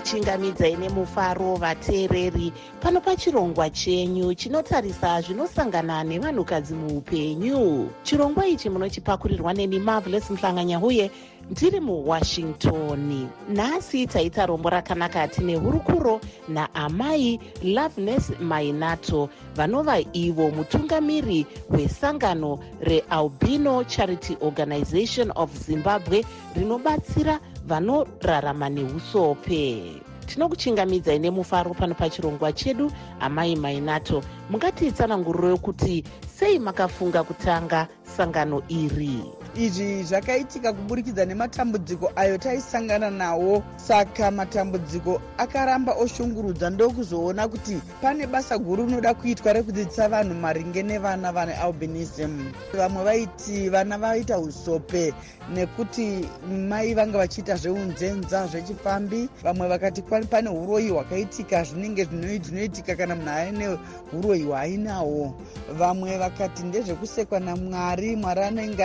tinokuchingamidzai 0.06 0.76
nemufaro 0.76 1.56
vateereri. 1.56 2.52
Pano 2.80 3.00
pachirongwa 3.00 3.70
chenyu 3.70 4.34
chinotarisa 4.34 5.20
zvinosangana 5.22 6.04
nevanhukadzi 6.04 6.74
muupenyu. 6.74 7.88
Chirongwa 8.02 8.46
ichi 8.46 8.70
munochipakurirwa 8.70 9.54
neni 9.54 9.78
marvelous 9.78 10.30
muhlanganyahuye 10.30 11.10
ndiri 11.50 11.80
muwashington. 11.80 13.28
Nhasi 13.48 14.06
taita 14.06 14.46
rombo 14.46 14.70
rakanaka 14.70 15.28
tine 15.28 15.56
hurukuro 15.56 16.20
naamai 16.48 17.40
loveness 17.62 18.30
mainato 18.40 19.28
vanova 19.56 19.98
ivo 20.12 20.50
mutungamiri 20.50 21.46
wesangano 21.70 22.58
realbino 22.80 23.84
charity 23.84 24.36
organization 24.40 25.32
of 25.36 25.50
zimbabwe 25.66 26.24
rinobatsira 26.56 27.40
vanorarama 27.66 28.68
neusope. 28.68 30.02
Tinokuchingamidzai 30.26 31.18
nemufaro 31.18 31.74
pano 31.74 31.94
pachirongwa 31.94 32.52
chedu 32.52 32.90
amai 33.20 33.56
mainato 33.56 34.22
mungatitsananguriro 34.50 35.48
yokuti 35.48 36.04
sei 36.36 36.58
makafunga 36.58 37.22
kutanga 37.24 37.88
sangano 38.02 38.62
iri 38.68 39.41
izvi 39.56 40.04
zvakaitika 40.04 40.72
kuburikidza 40.72 41.24
nematambudziko 41.24 42.12
ayo 42.16 42.38
taisangana 42.38 43.10
nawo. 43.10 43.62
Saka 43.76 44.30
matambudziko 44.30 45.20
akaramba 45.38 45.92
oshungurudza 45.94 46.70
ndokuzoona 46.70 47.48
kuti 47.48 47.80
pane 48.02 48.26
basa 48.26 48.58
guru 48.58 48.86
rinoda 48.86 49.14
kuitwa 49.14 49.52
rekudzidzisa 49.52 50.08
vanhu 50.08 50.34
maringe 50.34 50.82
nevana 50.82 51.32
vane 51.32 51.54
albinism. 51.54 52.52
Vamwe 52.74 53.04
vaiti 53.04 53.68
vana 53.68 53.98
vaita 53.98 54.38
usope 54.38 55.14
nekuti 55.54 56.24
mai 56.68 56.94
vanga 56.94 57.18
vachiita 57.18 57.56
zveunzenza 57.56 58.46
zvechipfambi 58.46 59.28
vamwe 59.42 59.68
vakati 59.68 60.02
pane 60.02 60.48
uroyi 60.48 60.88
hwakaitika 60.90 61.64
zvinenge 61.64 62.04
zvinoitika 62.04 62.96
kana 62.96 63.14
munhu 63.14 63.30
aine 63.30 63.78
uroyi 64.12 64.42
hwaainawo 64.42 65.34
vamwe 65.78 66.18
vakati 66.18 66.62
ndezvekusekwa 66.62 67.40
namwari 67.40 68.16
mwari 68.16 68.40
anenge 68.40 68.84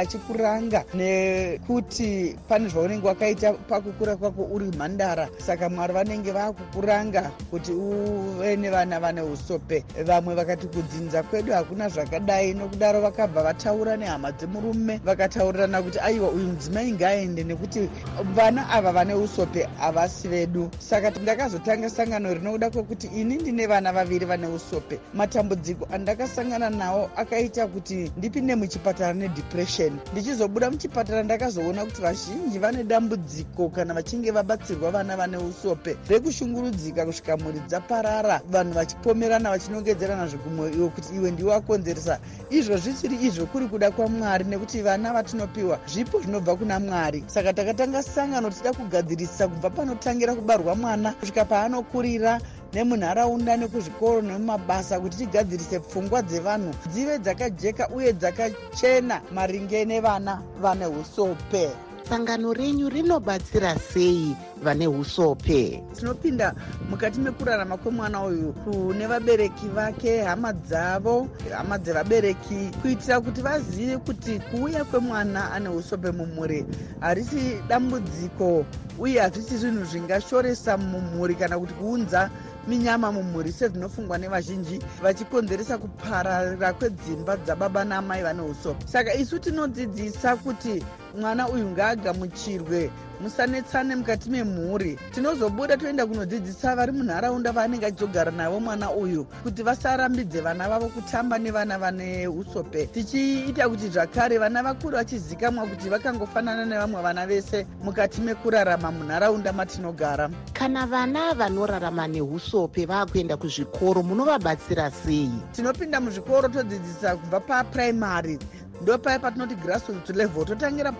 achikuranga 0.58 0.84
nekuti 0.94 2.36
pane 2.48 2.70
zvaunenge 2.70 3.08
wakaita 3.08 3.54
pakukura 3.54 4.16
kwako 4.16 4.44
uri 4.44 4.66
mhandara. 4.66 5.30
Saka 5.38 5.70
mwari 5.70 5.94
vanenge 5.94 6.32
vakukuranga 6.32 7.32
kuti 7.50 7.72
uve 7.72 8.56
nevana 8.56 9.00
vane 9.00 9.22
usope. 9.22 9.84
Vamwe 10.06 10.36
vakati 10.36 10.68
kudzinza 10.68 11.24
kwedu 11.24 11.54
hakuna 11.54 11.90
zvakadai 11.90 12.54
nokudaro 12.54 13.02
vakabva 13.02 13.44
vataura 13.44 13.98
nehama 13.98 14.32
dzemurume 14.32 15.00
vakataurirana 15.06 15.82
kuti 15.82 16.00
aiwa 16.00 16.30
uyu 16.30 16.48
mudzimai 16.48 16.92
ngaaende 16.92 17.44
nekuti 17.44 17.90
vana 18.36 18.70
ava 18.70 18.92
vane 18.92 19.14
usope 19.14 19.68
havasi 19.80 20.28
vedu. 20.28 20.70
Saka 20.80 21.10
ndakazotanga 21.10 21.90
sangano 21.90 22.34
rinokuda 22.34 22.70
kwekuti 22.70 23.08
ini 23.08 23.36
ndine 23.36 23.68
vana 23.68 23.94
vaviri 23.94 24.26
vane 24.26 24.48
usope. 24.48 25.00
Matambudziko 25.14 25.88
andakasangana 25.92 26.70
nawo 26.70 27.10
akaita 27.16 27.68
kuti 27.68 28.12
ndipinde 28.18 28.56
muchipatara 28.56 29.14
nedepression 29.14 30.00
ndichizobuda 30.48 30.72
muchipatara 30.72 31.24
ndakazoona 31.24 31.86
kuti 31.86 32.02
vazhinji 32.02 32.60
vane 32.60 32.84
dambudziko 32.84 33.70
kana 33.70 33.94
vachinge 33.94 34.32
vabatsirwa 34.32 34.92
vana 34.92 35.18
vane 35.18 35.38
usope. 35.38 35.98
Rekushungurudzika 36.10 37.06
kusvika 37.06 37.38
mhuri 37.38 37.60
dzaparara 37.68 38.42
vanhu 38.50 38.74
vachipomerana 38.74 39.50
vachinongedzerana 39.50 40.28
zvigumwe 40.28 40.72
iwe 40.74 40.90
kuti 40.90 41.16
iwe 41.16 41.32
ndiwe 41.32 41.52
wakonzeresa 41.52 42.20
izvo 42.50 42.78
zvisiri 42.78 43.16
izvo 43.28 43.46
kuri 43.46 43.68
kuda 43.68 43.92
kwamwari 43.92 44.46
nekuti 44.46 44.82
vana 44.82 45.14
vatinopiwa 45.14 45.80
zvipo 45.88 46.22
zvinobva 46.22 46.56
kuna 46.56 46.80
mwari. 46.80 47.24
Saka 47.28 47.54
takatanga 47.54 48.04
sangano 48.04 48.50
tichida 48.50 48.74
kugadzirisa 48.74 49.48
kubva 49.48 49.70
panotangira 49.70 50.36
kubarwa 50.36 50.76
mwana 50.76 51.12
kusvika 51.14 51.46
paanokurira 51.46 52.40
nemunharaunda 52.78 53.58
nekuzvikoro 53.58 54.22
nemumabasa 54.22 55.02
kuti 55.02 55.18
tigadzirise 55.18 55.78
pfungwa 55.80 56.20
dzevanhu 56.30 56.72
dzive 56.92 57.16
dzakajeka 57.24 57.84
uye 57.98 58.14
dzakachena 58.14 59.18
maringe 59.36 59.80
nevana 59.90 60.34
vane 60.62 60.86
usope 61.02 61.66
sangano 62.10 62.54
renyu 62.54 62.90
rinobatsira 62.90 63.76
sei 63.76 64.36
vane 64.64 64.88
usope 64.88 65.84
tinopinda 66.00 66.54
mukati 66.90 67.20
mekurarama 67.20 67.78
kwemwana 67.78 68.24
uyu 68.24 68.54
kune 68.54 69.08
vabereki 69.08 69.68
vake 69.68 70.22
hama 70.22 70.54
dzavo 70.54 71.28
hama 71.58 71.78
dzevabereki 71.78 72.72
kuitira 72.82 73.22
kuti 73.22 73.42
vazive 73.42 73.98
kuti 73.98 74.40
kuuya 74.40 74.84
kwemwana 74.84 75.52
ane 75.52 75.70
usope 75.70 76.12
mumhuri 76.12 76.66
harisi 77.00 77.58
dambudziko 77.68 78.66
uye 79.00 79.20
hazvisi 79.20 79.58
zvinhu 79.58 79.86
zvingashoresa 79.86 80.78
mumhuri 80.78 81.36
kana 81.36 81.60
kuti 81.60 81.74
kuunza 81.74 82.30
minyama 82.68 83.12
mumhuri 83.12 83.52
sezvinofungwa 83.52 84.18
nevazhinji 84.18 84.80
vachikonzeresa 85.04 85.78
kupararira 85.78 86.74
kwedzimba 86.74 87.38
dzababa 87.38 87.86
naamai 87.86 88.24
vane 88.24 88.42
usope 88.42 88.88
saka 88.88 89.14
isu 89.14 89.40
tinodzidzisa 89.40 90.36
kuti 90.36 90.84
mwana 91.20 91.50
uyu 91.50 91.66
ngaagamuchirwe 91.70 92.92
musanetsane 93.22 93.96
mukati 93.96 94.30
memhuri. 94.30 95.00
Tinozobuda 95.12 95.78
toenda 95.78 96.06
kunodzidzisa 96.06 96.76
vari 96.76 96.92
munharaunda 96.92 97.52
vaanenge 97.52 97.86
achizogara 97.86 98.32
navo 98.32 98.60
mwana 98.60 98.92
uyu 98.92 99.26
kuti 99.44 99.64
vasarambidze 99.64 100.42
vana 100.42 100.70
vavo 100.70 100.88
kutamba 100.88 101.38
nevana 101.38 101.78
vane 101.78 102.28
usope. 102.28 102.86
Tichiita 102.86 103.70
kuti 103.70 103.90
zvakare 103.90 104.38
vana 104.38 104.64
vakuru 104.64 104.98
vachizikamwa 104.98 105.66
kuti 105.66 105.90
vakangofanana 105.90 106.66
nevamwe 106.66 107.02
vana 107.02 107.28
vese 107.28 107.66
mukati 107.84 108.22
mekurarama 108.22 108.92
munharaunda 108.92 109.54
matinogara. 109.54 110.30
Kana 110.54 110.86
vana 110.86 111.34
vanorarama 111.34 112.08
neusope 112.08 112.86
vaakuenda 112.86 113.38
kuzvikoro 113.38 114.04
munovabatsira 114.04 114.92
sei? 114.92 115.32
Tinopinda 115.52 116.02
muzvikoro 116.02 116.48
todzidzisa 116.50 117.16
kubva 117.16 117.40
papuraimary 117.40 118.40
ndopaya 118.82 119.20
patinoti 119.20 119.56
grassroot 119.56 120.10
level 120.10 120.46
totangira 120.46 120.92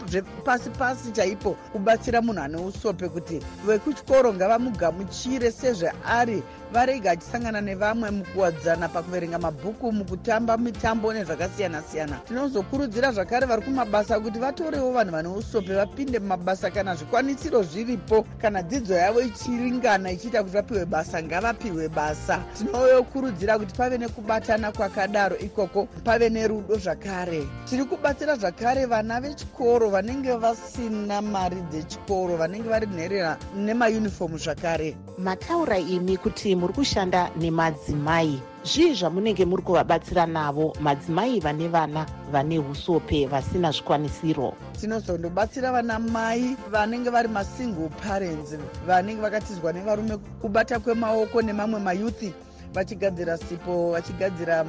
pasi 0.46 0.70
pasi 0.70 1.12
chaipo 1.12 1.52
kubatsira 1.72 2.22
munhu 2.22 2.42
ane 2.42 2.58
usope 2.58 3.10
kuti 3.10 3.42
vekuchikoro 3.66 4.34
ngavamugamuchire 4.34 5.52
sezveari 5.52 6.44
varege 6.74 7.10
achisangana 7.10 7.62
nevamwe 7.62 8.12
mukuwadzana 8.12 8.90
pakuverenga 8.90 9.40
mabhuku 9.40 9.92
mukutamba 9.92 10.58
mitambo 10.58 11.14
nezvakasiyana-siyana. 11.14 12.18
Tinozokurudzira 12.28 13.12
zvakare 13.12 13.46
vari 13.48 13.62
kumabasa 13.62 14.20
kuti 14.20 14.40
vatorewo 14.40 14.92
vanhu 14.92 15.12
vane 15.12 15.30
usope 15.30 15.74
vapinde 15.74 16.20
mumabasa 16.20 16.72
kana 16.72 16.96
zvikwanisiro 16.96 17.64
zviripo 17.64 18.26
kana 18.42 18.62
dzidzo 18.62 18.94
yavo 18.94 19.22
ichiringana 19.22 20.12
ichiita 20.12 20.44
kuti 20.44 20.56
vapiwe 20.56 20.86
basa 20.86 21.24
ngavapiwe 21.24 21.90
basa. 21.90 22.44
Tinokurudzira 22.58 23.60
kuti 23.60 23.76
pave 23.76 23.98
nekubatana 23.98 24.72
kwakadaro 24.72 25.38
ikoko 25.38 25.88
pave 26.04 26.30
nerudo 26.30 26.78
zvakare. 26.78 27.48
Tiri 27.70 27.86
kubatsira 27.86 28.36
zvakare 28.36 28.86
vana 28.86 29.22
vechikoro 29.22 29.90
vanenge 29.90 30.34
vasina 30.38 31.22
mari 31.22 31.62
dzechikoro 31.72 32.38
vanenge 32.38 32.70
vari 32.70 32.88
nherera 32.88 33.38
nemayunifomu 33.56 34.38
zvakare. 34.38 34.96
Mataura 35.18 35.78
imi 35.78 36.18
kuti 36.18 36.57
muri 36.58 36.74
kushanda 36.74 37.30
nemadzimai. 37.40 38.42
Zvii 38.66 38.94
zvamunenge 38.94 39.46
muri 39.46 39.64
kuvabatsira 39.64 40.26
navo 40.26 40.74
madzimai 40.82 41.40
vane 41.40 41.68
vana 41.68 42.06
vane 42.32 42.60
usope 42.60 43.28
vasina 43.28 43.72
zvikwanisiro? 43.72 44.54
Tinozondobatsira 44.80 45.72
vana 45.72 46.00
mai 46.00 46.58
vanenge 46.72 47.10
vari 47.10 47.28
masingle 47.28 47.90
parents 48.02 48.58
vanenge 48.88 49.22
vakatizwa 49.22 49.74
nevarume 49.74 50.18
kubata 50.42 50.80
kwemaoko 50.80 51.42
nemamwe 51.42 51.80
mayuthi 51.80 52.34
vachigadzira 52.74 53.38
sipo 53.38 53.92
vachigadzira 53.92 54.66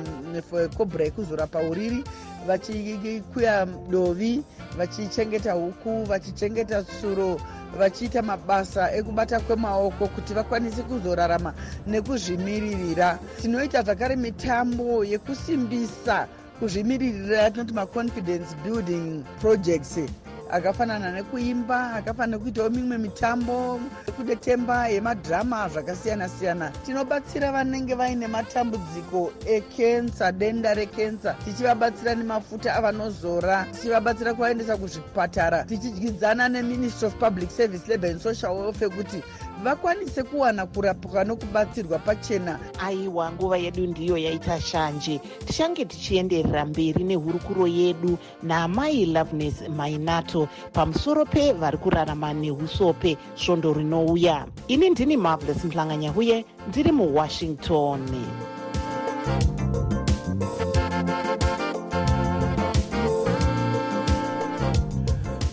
kobra 0.77 1.05
yekuzorapa 1.05 1.59
uriri 1.61 2.05
vachikuya 2.47 3.67
dovi 3.91 4.43
vachichengeta 4.79 5.53
huku 5.53 6.05
vachichengeta 6.05 6.83
tsuro 6.83 7.41
vachiita 7.79 8.23
mabasa 8.23 8.93
ekubata 8.93 9.41
kwemaoko 9.41 10.07
kuti 10.09 10.35
vakwanise 10.35 10.83
kuzorarama 10.83 11.53
nekuzvimiririra. 11.87 13.19
Tinoita 13.41 13.83
zvakare 13.83 14.17
mitambo 14.17 15.05
yekusimbisa 15.05 16.29
kuzvimiririra 16.59 17.51
tinoti 17.51 17.75
maconfidence 17.75 18.57
building 18.65 19.25
projects 19.41 19.99
akafanana 20.51 21.13
nekuimba 21.13 21.93
akafanana 21.93 22.37
nekuitawo 22.37 22.71
mimwe 22.71 22.99
mitambo 22.99 23.81
yekudetemba 24.07 24.89
yemadhirama 24.89 25.69
zvakasiyana-siyana. 25.69 26.71
Tinobatsira 26.87 27.53
vanenge 27.53 27.95
vaine 27.95 28.27
matambudziko 28.27 29.33
ekensa 29.47 30.33
denda 30.33 30.75
rekensa 30.75 31.35
tichivabatsira 31.45 32.15
nemafuta 32.15 32.75
avanozora 32.75 33.67
tichivabatsira 33.73 34.35
kuvaendesa 34.35 34.77
kuzvipatara. 34.77 35.65
Tichidyidzana 35.65 36.49
neministry 36.49 37.07
of 37.07 37.15
public 37.19 37.51
service 37.51 37.89
labour 37.89 38.11
and 38.11 38.21
social 38.21 38.53
welfare 38.57 38.91
kuti 38.91 39.23
vakwanise 39.65 40.23
kuwana 40.23 40.67
kurapwa 40.67 41.25
nokubatsirwa 41.25 41.99
pachena. 41.99 42.59
Aiwa 42.79 43.33
nguva 43.33 43.57
yedu 43.59 43.87
ndiyo 43.87 44.19
yaita 44.19 44.61
shanje. 44.61 45.21
Tichange 45.45 45.85
tichienderera 45.85 46.65
mberi 46.65 47.05
nehurukuro 47.05 47.67
yedu. 47.67 48.19
Naamai 48.43 49.07
loveness 49.07 49.69
mainato 49.77 50.38
pamusoro 50.73 51.25
pevari 51.25 51.79
kurarama 51.79 52.33
neusope 52.33 53.17
svondo 53.35 53.73
rinouya. 53.73 54.47
Ini 54.69 54.91
ndini 54.91 55.17
marvelous 55.17 55.65
mhlanganyahuye 55.65 56.45
ndiri 56.69 56.93
muwashington. 56.93 58.01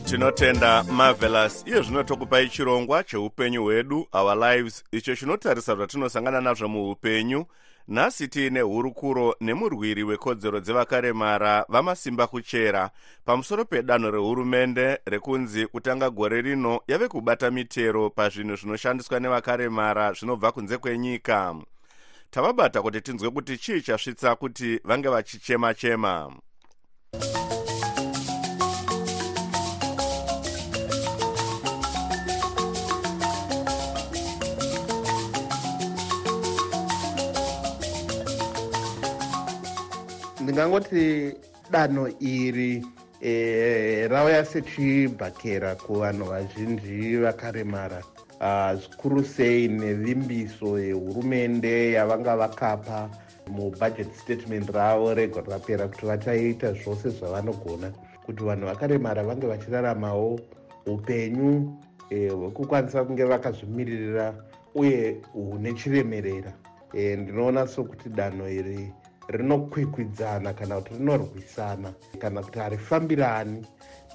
Tinotenda 0.05 0.83
marvelous 0.83 1.63
iye 1.67 1.81
zvino 1.81 2.03
tokupai 2.03 2.49
chirongwa 2.49 3.03
cheupenyu 3.03 3.63
hwedu 3.63 4.07
our 4.13 4.35
lives 4.35 4.83
icho 4.91 5.15
chinotarisa 5.15 5.75
zvatinosangana 5.75 6.41
nazvo 6.41 6.67
muupenyu 6.67 7.45
nhasi 7.87 8.27
tiine 8.27 8.61
hurukuro 8.61 9.35
nemurwiri 9.41 10.03
wekodzero 10.03 10.59
dzevakaremara 10.59 11.65
vamasimba 11.69 12.27
kuchera 12.27 12.89
pamusoro 13.25 13.65
pedanho 13.65 14.11
rehurumende 14.11 14.99
rekunzi 15.05 15.67
kutanga 15.67 16.09
gore 16.09 16.41
rino 16.41 16.81
yave 16.87 17.07
kubata 17.07 17.51
mitero 17.51 18.09
pazvinhu 18.09 18.55
zvinoshandiswa 18.55 19.19
nevakaremara 19.19 20.13
zvinobva 20.13 20.51
kunze 20.51 20.77
kwenyika 20.77 21.55
tavabata 22.31 22.81
kuti 22.81 23.01
tinzwe 23.01 23.29
kuti 23.29 23.57
chii 23.57 23.81
chasvitsa 23.81 24.35
kuti 24.35 24.79
vange 24.83 25.09
vachichema 25.09 25.73
chema, 25.73 26.23
chema. 26.23 26.35
Ndingangoti 40.55 41.35
danho 41.71 42.07
iri 42.19 42.85
e, 43.21 44.07
rauya 44.07 44.45
sechibhakera 44.45 45.75
kuvanhu 45.75 46.25
vazhinji 46.25 47.17
vakaremara 47.17 48.01
zvikuru 48.79 49.19
uh, 49.19 49.25
sei 49.27 49.67
nevimbiso 49.67 50.79
yehurumende 50.79 51.91
yavanga 51.91 52.37
vakapa 52.37 53.09
mubudget 53.51 54.15
statement 54.15 54.69
ravo 54.69 55.13
regore 55.13 55.51
rapera 55.51 55.87
kuti 55.87 56.05
vachaita 56.05 56.73
zvose 56.73 57.09
zvavanogona 57.09 57.91
kuti 58.25 58.43
vanhu 58.43 58.65
vakaremara 58.65 59.23
vange 59.23 59.47
vachiraramawo 59.47 60.39
upenyu 60.85 61.79
hwekukwanisa 62.09 63.01
e, 63.01 63.05
kunge 63.05 63.23
vakazvimiririra 63.23 64.33
uye 64.75 65.17
hune 65.33 65.73
chiremerera. 65.73 66.53
E, 66.93 67.15
ndinoona 67.15 67.67
sokuti 67.67 68.09
danho 68.09 68.49
iri 68.49 68.93
rinokwikwidzana 69.27 70.53
kana 70.53 70.75
kuti 70.75 70.93
rinorwisana 70.93 71.93
kana 72.19 72.41
kuti 72.41 72.59
harifambirani 72.59 73.65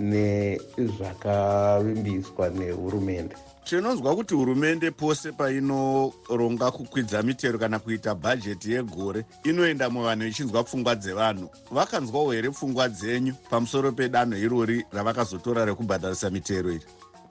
nezvakavimbiswa 0.01 2.49
nehurumende. 2.49 3.37
Tinonzwa 3.65 4.17
kuti 4.17 4.35
hurumende 4.35 4.91
pose 4.91 5.33
painoronga 5.33 6.71
kukwidza 6.71 7.23
mitero 7.23 7.59
kana 7.59 7.79
kuita 7.79 8.15
bhajeti 8.15 8.73
yegore 8.73 9.25
inoenda 9.45 9.91
muvanhu 9.91 10.27
ichinzwa 10.27 10.65
pfungwa 10.65 10.95
dzevanhu. 10.95 11.49
Vakanzwawo 11.71 12.33
here 12.33 12.51
pfungwa 12.51 12.89
dzenyu 12.89 13.35
pamusoro 13.51 13.93
pedanho 13.93 14.37
irori 14.39 14.85
ravakazotora 14.93 15.65
rekubhadharisa 15.65 16.31
mitero 16.31 16.71
iri? 16.73 16.85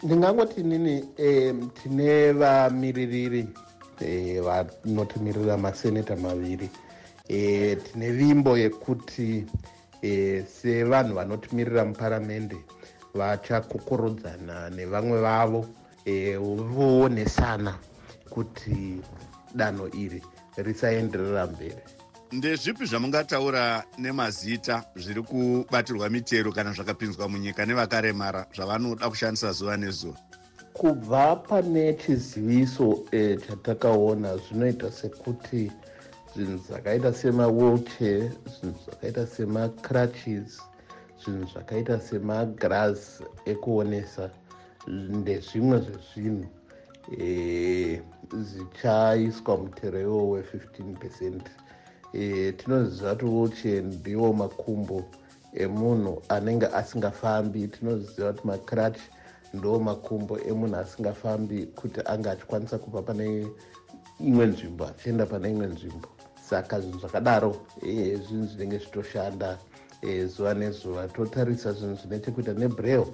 Ndingangoti 0.03 0.63
nini 0.63 1.05
e, 1.17 1.53
tine 1.83 2.31
vamiririri 2.31 3.47
e, 4.01 4.39
vanotimirira 4.39 5.57
maseneta 5.57 6.15
maviri 6.15 6.69
e, 7.29 7.75
tine 7.75 8.11
vimbo 8.11 8.57
yekuti 8.57 9.45
e, 10.01 10.43
sevanhu 10.61 11.15
vanotimirira 11.15 11.85
muparamende 11.85 12.57
vachakokorodzana 13.13 14.69
nevamwe 14.69 15.21
vavo 15.21 15.67
e, 16.05 16.37
voonesana 16.37 17.75
kuti 18.29 19.01
danho 19.55 19.87
iri 19.87 20.23
risaenderera 20.57 21.47
mberi. 21.47 21.83
Ndezvipi 22.31 22.85
zvamungataura 22.85 23.83
nemazita 23.97 24.83
zviri 24.95 25.21
kubatirwa 25.21 26.09
mitero 26.09 26.51
kana 26.51 26.73
zvakapinzwa 26.73 27.29
munyika 27.29 27.65
nevakaremara 27.65 28.45
zvavanoda 28.55 29.09
kushandisa 29.09 29.51
zuva 29.51 29.77
nezuva? 29.77 30.17
Kubva 30.73 31.35
pane 31.35 31.93
chiziviso 31.93 33.05
e, 33.11 33.37
chatakaona 33.37 34.37
zvinoita 34.37 34.91
sekuti 34.91 35.71
zvinhu 36.33 36.57
zvakaita 36.67 37.13
semawheelchair 37.13 38.31
zvinhu 38.45 38.77
zvakaita 38.85 39.27
semacrutches 39.27 40.61
zvinhu 41.21 41.45
zvakaita 41.53 41.99
semagras 41.99 43.21
ekuonesa 43.45 44.29
ndezvimwe 44.87 45.77
zvezvinhu. 45.79 46.45
E, 47.17 48.01
zvichaiswa 48.31 49.57
mutero 49.57 50.01
iwo 50.01 50.21
we15 50.37 50.93
percent. 50.99 51.43
E, 52.13 52.51
tinoziva 52.51 53.15
kuti 53.15 53.25
wheelchair 53.25 53.83
ndiwo 53.83 54.33
makumbo 54.33 55.03
emunhu 55.53 56.21
anenge 56.29 56.67
asingafambi. 56.67 57.67
Tinoziva 57.67 58.33
kuti 58.33 58.47
macrutch 58.47 58.99
ndo 59.53 59.79
makumbo 59.79 60.39
emunhu 60.39 60.75
asingafambi 60.75 61.65
kuti 61.65 61.99
anga 62.05 62.31
achikwanisa 62.31 62.77
kubva 62.77 63.01
pane 63.01 63.47
imwe 64.19 64.45
nzvimbo 64.45 64.85
achienda 64.85 65.25
pane 65.25 65.49
imwe 65.49 65.67
nzvimbo 65.67 66.18
saka 66.49 66.81
zvinhu 66.81 66.99
zvakadaro 66.99 67.55
e, 67.81 68.17
zvinhu 68.17 68.47
zvinenge 68.47 68.77
zvitoshanda 68.77 69.57
e, 70.01 70.25
zuva 70.25 70.53
nezuva. 70.53 71.07
Totarisa 71.07 71.73
zvinhu 71.73 71.95
zvine 71.95 72.19
chekuita 72.19 72.53
nebrail 72.53 73.05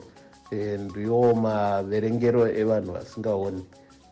e, 0.51 0.77
ndiwo 0.77 1.35
maverengero 1.35 2.47
evanhu 2.47 2.91
vasingaoni. 2.91 3.65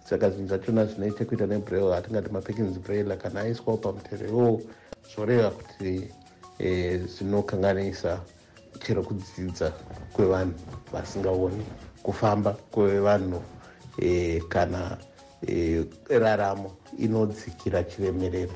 Saka 0.10 0.30
zvinhu 0.30 0.48
zvachona 0.48 0.86
zvine 0.86 1.12
chekuita 1.12 1.48
nebrail 1.48 1.92
hatingati 1.92 2.30
mapekins 2.30 2.80
brail 2.80 3.18
kana 3.18 3.42
aiswawo 3.42 3.78
pamutero 3.78 4.28
iwowo 4.28 4.62
zvoreva 5.14 5.50
kuti 5.50 6.08
zvinokanganisa 7.08 8.20
chero 8.80 9.04
kudzidza 9.04 9.72
kwevanhu 10.14 10.54
vasingaoni 10.92 11.66
kufamba 12.04 12.54
kwevanhu 12.72 13.42
kana 14.50 14.98
raramo 16.10 16.72
inodzikira 17.00 17.84
chiremerera 17.84 18.54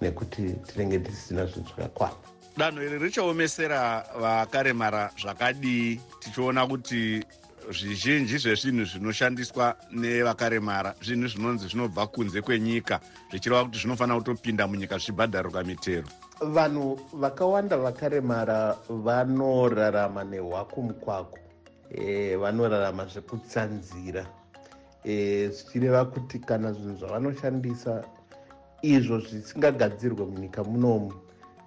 nekuti 0.00 0.52
tinenge 0.66 0.98
tisina 0.98 1.46
zvinhu 1.46 1.68
zvakakwana 1.68 2.16
danho 2.56 2.82
iri 2.82 2.98
richaomesera 2.98 4.04
vakaremara 4.20 5.10
zvakadii 5.20 6.00
tichiona 6.20 6.66
kuti 6.66 7.24
zvizhinji 7.70 8.38
zvezvinhu 8.38 8.84
zvinoshandiswa 8.84 9.76
nevakaremara 9.90 10.94
zvinhu 11.02 11.28
zvinonzi 11.28 11.68
zvinobva 11.68 12.06
kunze 12.06 12.42
kwenyika 12.42 13.00
zvichireva 13.30 13.64
kuti 13.64 13.78
zvinofanira 13.78 14.18
kutopinda 14.18 14.66
munyika 14.66 14.98
zvichibhadharuka 14.98 15.64
mitero. 15.64 16.08
Vanhu 16.40 16.98
vakawanda 17.12 17.76
vakaremara 17.76 18.76
vanorarama 18.88 20.24
nehwakumukwaku 20.24 21.38
e, 21.90 22.36
vanorarama 22.36 23.06
zvekutsanzira. 23.06 24.26
E, 25.04 25.48
zvichireva 25.48 26.04
kuti 26.04 26.38
kana 26.38 26.72
zvinhu 26.72 26.98
zvavanoshandisa 26.98 28.04
izvo 28.82 29.20
zvisingagadzirwe 29.20 30.24
munyika 30.24 30.64
munomu 30.64 31.12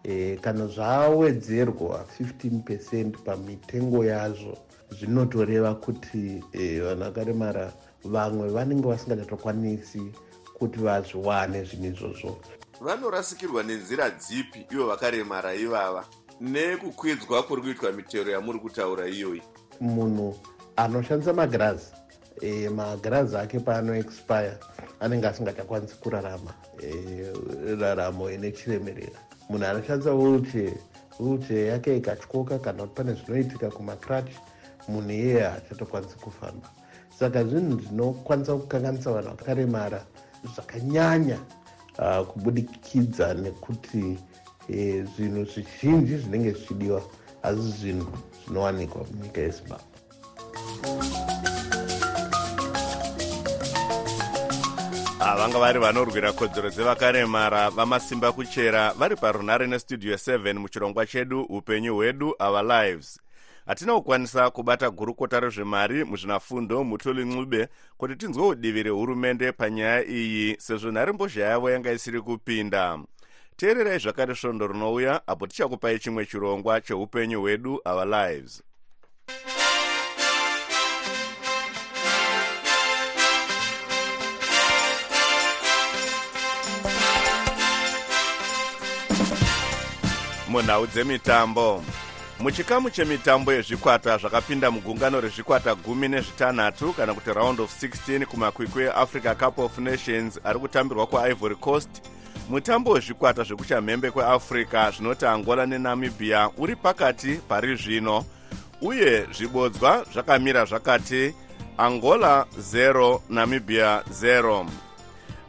e, 0.04 0.36
kana 0.42 0.68
zvawedzerwa 0.68 2.06
15 2.20 2.64
percent 2.64 3.18
pamitengo 3.18 4.06
yazvo 4.06 4.58
zvinotoreva 4.92 5.76
kuti 5.76 6.44
e, 6.54 6.80
vanhu 6.80 7.04
vakaremara 7.04 7.74
vamwe 8.04 8.50
vanenge 8.50 8.88
vasingachatokwanisi 8.88 10.02
kuti 10.54 10.80
vazviwane 10.80 11.64
zvinhu 11.64 11.86
izvozvo. 11.86 12.38
Vanorasikirwa 12.82 13.64
nenzira 13.64 14.10
dzipi 14.10 14.66
ivo 14.72 14.86
vakaremara 14.88 15.54
ivava? 15.54 16.06
Nekukwidzwa 16.42 17.44
kuri 17.44 17.62
kuitwa 17.62 17.92
mitero 17.92 18.32
yamuri 18.32 18.60
kutaura 18.60 19.08
iyoyi. 19.08 19.42
Munhu 19.80 20.36
anoshandisa 20.76 21.34
magirazi 21.34 22.01
e, 22.42 22.70
magirazi 22.70 23.38
ake 23.38 23.60
paanoexpire 23.60 24.54
anenge 25.00 25.28
asingachakwanisi 25.28 25.96
kurarama. 25.96 26.54
E, 26.84 27.76
raramo 27.80 28.32
ine 28.32 28.52
chiremerera 28.52 29.20
munhu 29.50 29.66
anoshandisa 29.66 30.14
wheelchair 30.14 30.74
wheelchair 31.20 31.68
yake 31.68 31.98
ikatyoka 31.98 32.60
kana 32.60 32.84
kuti 32.84 32.96
pane 32.96 33.14
zvinoitika 33.14 33.70
kumacrutch 33.70 34.32
munhu 34.88 35.12
iyeye 35.12 35.42
haachatokwanisi 35.42 36.16
kufamba. 36.16 36.70
Saka 37.20 37.44
zvinhu 37.44 37.80
zvinokwanisa 37.80 38.56
kukanganisa 38.56 39.12
vanhu 39.12 39.30
vakaremara 39.30 40.06
zvakanyanya 40.56 41.40
uh, 42.00 42.28
kubudikidza 42.28 43.34
nekuti 43.34 44.18
e, 44.70 45.04
zvinhu 45.16 45.46
zvizhinji 45.46 46.18
zvinenge 46.18 46.52
zvichidiwa 46.52 47.02
asi 47.44 47.62
zvinhu 47.62 48.18
zvinowanikwa 48.46 49.06
munyika 49.12 49.42
yezimbabwe 49.42 51.21
vanga 55.22 55.60
vari 55.60 55.80
vanorwira 55.80 56.32
kodzero 56.34 56.70
dzevakaremara 56.70 57.70
vamasimba 57.70 58.32
kuchera 58.32 58.94
vari 58.94 59.16
parunhare 59.16 59.68
nestudio 59.68 60.16
7 60.16 60.54
muchirongwa 60.54 61.06
chedu 61.06 61.42
upenyu 61.42 61.96
hwedu 61.96 62.36
our 62.40 62.64
lives. 62.64 63.20
Hatina 63.66 63.94
kukwanisa 63.94 64.50
kubata 64.50 64.90
gurukota 64.90 65.40
rezvemari 65.40 66.04
muzvinafundo 66.04 66.84
mutoli 66.84 67.26
ncube 67.26 67.68
kuti 67.98 68.16
tinzwe 68.16 68.48
udivi 68.48 68.84
rehurumende 68.84 69.52
panyaya 69.52 70.06
iyi 70.06 70.56
sezvo 70.60 70.92
nharembozha 70.92 71.46
yavo 71.46 71.72
yanga 71.72 71.92
isiri 71.92 72.22
kupinda. 72.22 73.00
Teererai 73.56 74.00
zvakare 74.00 74.36
svondo 74.36 74.68
rinouya 74.68 75.28
apo 75.28 75.48
tichakupai 75.48 76.00
chimwe 76.00 76.26
chirongwa 76.26 76.82
cheupenyu 76.82 77.42
hwedu 77.42 77.82
our 77.86 78.08
lives 78.08 78.64
munhau 90.52 90.88
dzemitambo. 90.88 91.84
Muchikamu 92.40 92.90
chemitambo 92.90 93.54
yezvikwata 93.54 94.18
zvakapinda 94.18 94.72
mugungano 94.72 95.22
rezvikwata 95.22 95.76
gumi 95.76 96.08
nezvitanhatu 96.08 96.94
kana 96.94 97.14
kuti 97.14 97.34
round 97.34 97.60
of 97.60 97.84
16 97.84 98.26
kumakwikwi 98.26 98.84
eafrica 98.84 99.36
cup 99.36 99.60
of 99.60 99.78
nations 99.78 100.40
ari 100.44 100.60
kutambirwa 100.60 101.08
kuivory 101.08 101.56
coast. 101.56 101.90
Mutambo 102.50 102.92
wezvikwata 102.92 103.44
zvekuchamhembe 103.44 104.12
kweafrica 104.12 104.92
zvinoti 104.92 105.26
angola 105.26 105.66
nenamibhia 105.66 106.50
uri 106.58 106.76
pakati 106.76 107.34
pari 107.48 107.76
zvino 107.76 108.26
uye 108.82 109.28
zvibodzwa 109.38 110.06
zvakamira 110.14 110.66
zvakati 110.66 111.34
angola 111.78 112.46
0 112.60 113.20
namibhia 113.30 114.04
0 114.22 114.66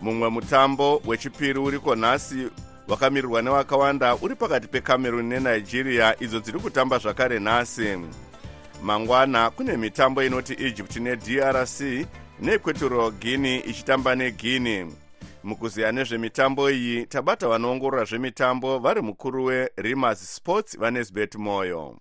mumwe 0.00 0.28
mutambo 0.28 1.02
wechipiri 1.06 1.58
uriko 1.58 1.96
nhasi 1.96 2.48
wakamirirwa 2.92 3.42
newakawanda 3.42 4.16
uri 4.16 4.34
pakati 4.34 4.68
pecameroon 4.68 5.26
nenigeria 5.26 6.22
idzo 6.22 6.40
dziri 6.40 6.58
kutamba 6.58 6.98
zvakare 6.98 7.40
nhasi. 7.40 7.98
Mangwana 8.82 9.50
kune 9.50 9.76
mitambo 9.76 10.22
inoti 10.22 10.52
egypt 10.52 10.96
nedrc 10.96 11.80
neequatorial 12.40 13.10
guinea 13.10 13.64
ichitamba 13.64 14.14
neguinea. 14.14 14.86
Mukuziya 15.44 15.92
nezvemitambo 15.92 16.70
iyi 16.70 17.06
tabata 17.06 17.48
vanoongorora 17.48 18.04
zvemitambo 18.04 18.78
vari 18.78 19.00
mukuru 19.00 19.44
werimas 19.44 20.36
sports 20.36 20.78
vanesbet 20.78 21.34
moyo. 21.34 21.96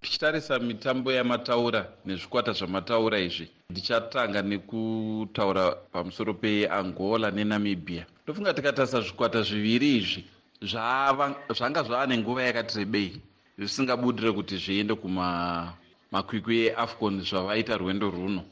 Tichitarisa 0.00 0.58
mitambo 0.58 1.12
yamataura 1.12 1.88
nezvikwata 2.06 2.52
zvamataura 2.52 3.18
izvi. 3.18 3.50
Ndichatanga 3.70 4.42
nekutaura 4.42 5.70
pamusoro 5.70 6.34
peangola 6.34 7.30
nenamibhia 7.30 8.06
ndofunga 8.28 8.54
tikatarisa 8.54 9.00
zvikwata 9.00 9.42
zviviri 9.42 9.96
izvi 9.96 10.24
zvanga 11.56 11.82
zvava 11.82 12.06
nenguva 12.06 12.42
yakati 12.42 12.78
rebei 12.78 13.12
zvisingabudire 13.58 14.32
kuti 14.32 14.56
zviende 14.56 14.94
kumakwikwi 15.02 16.56
eafcon 16.66 17.24
zvavaita 17.28 17.76
rwendo 17.80 18.10
rwuno 18.10 18.42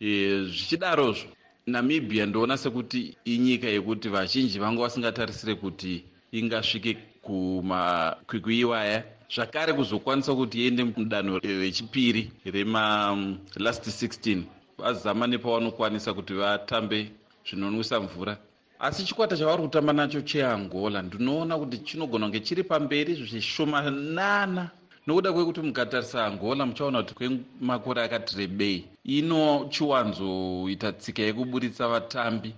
e, 0.00 0.08
zvichidarozvo 0.48 1.28
namibhia 1.66 2.26
ndoona 2.26 2.56
sekuti 2.56 3.16
inyika 3.24 3.66
yekuti 3.68 4.08
vazhinji 4.08 4.58
vanga 4.58 4.80
vasingatarisire 4.82 5.54
kuti 5.54 6.04
ingasvike 6.32 6.96
kumakwikwi 7.22 8.60
iwaya 8.60 9.04
zvakare 9.34 9.72
kuzokwanisa 9.72 10.32
kuti 10.34 10.56
iende 10.64 10.84
mudanho 10.84 11.38
rechipiri 11.38 12.30
remalast 12.44 13.84
16 13.84 14.42
vazama 14.78 15.26
nepavanokwanisa 15.26 16.14
kuti 16.14 16.32
vatambe 16.34 16.98
zvinonwisa 17.46 18.00
mvura 18.00 18.36
asi 18.78 19.04
chikwata 19.04 19.36
chavari 19.36 19.62
kutamba 19.62 19.92
nacho 19.92 20.20
cheangola 20.20 21.02
ndinoona 21.02 21.58
kuti 21.58 21.78
chinogona 21.78 22.26
kunge 22.26 22.40
chiri 22.40 22.62
pamberi 22.64 23.14
zvishomanana. 23.14 24.70
Nokuda 25.06 25.32
kwekuti 25.32 25.60
mukatarisa 25.60 26.26
angola 26.26 26.66
muchaona 26.66 27.02
kuti 27.02 27.14
kwemakore 27.14 28.02
akati 28.02 28.36
rebei 28.36 28.84
inochiwanzoita 29.04 30.92
tsika 30.92 31.22
yekuburitsa 31.22 31.88
vatambi 31.88 32.52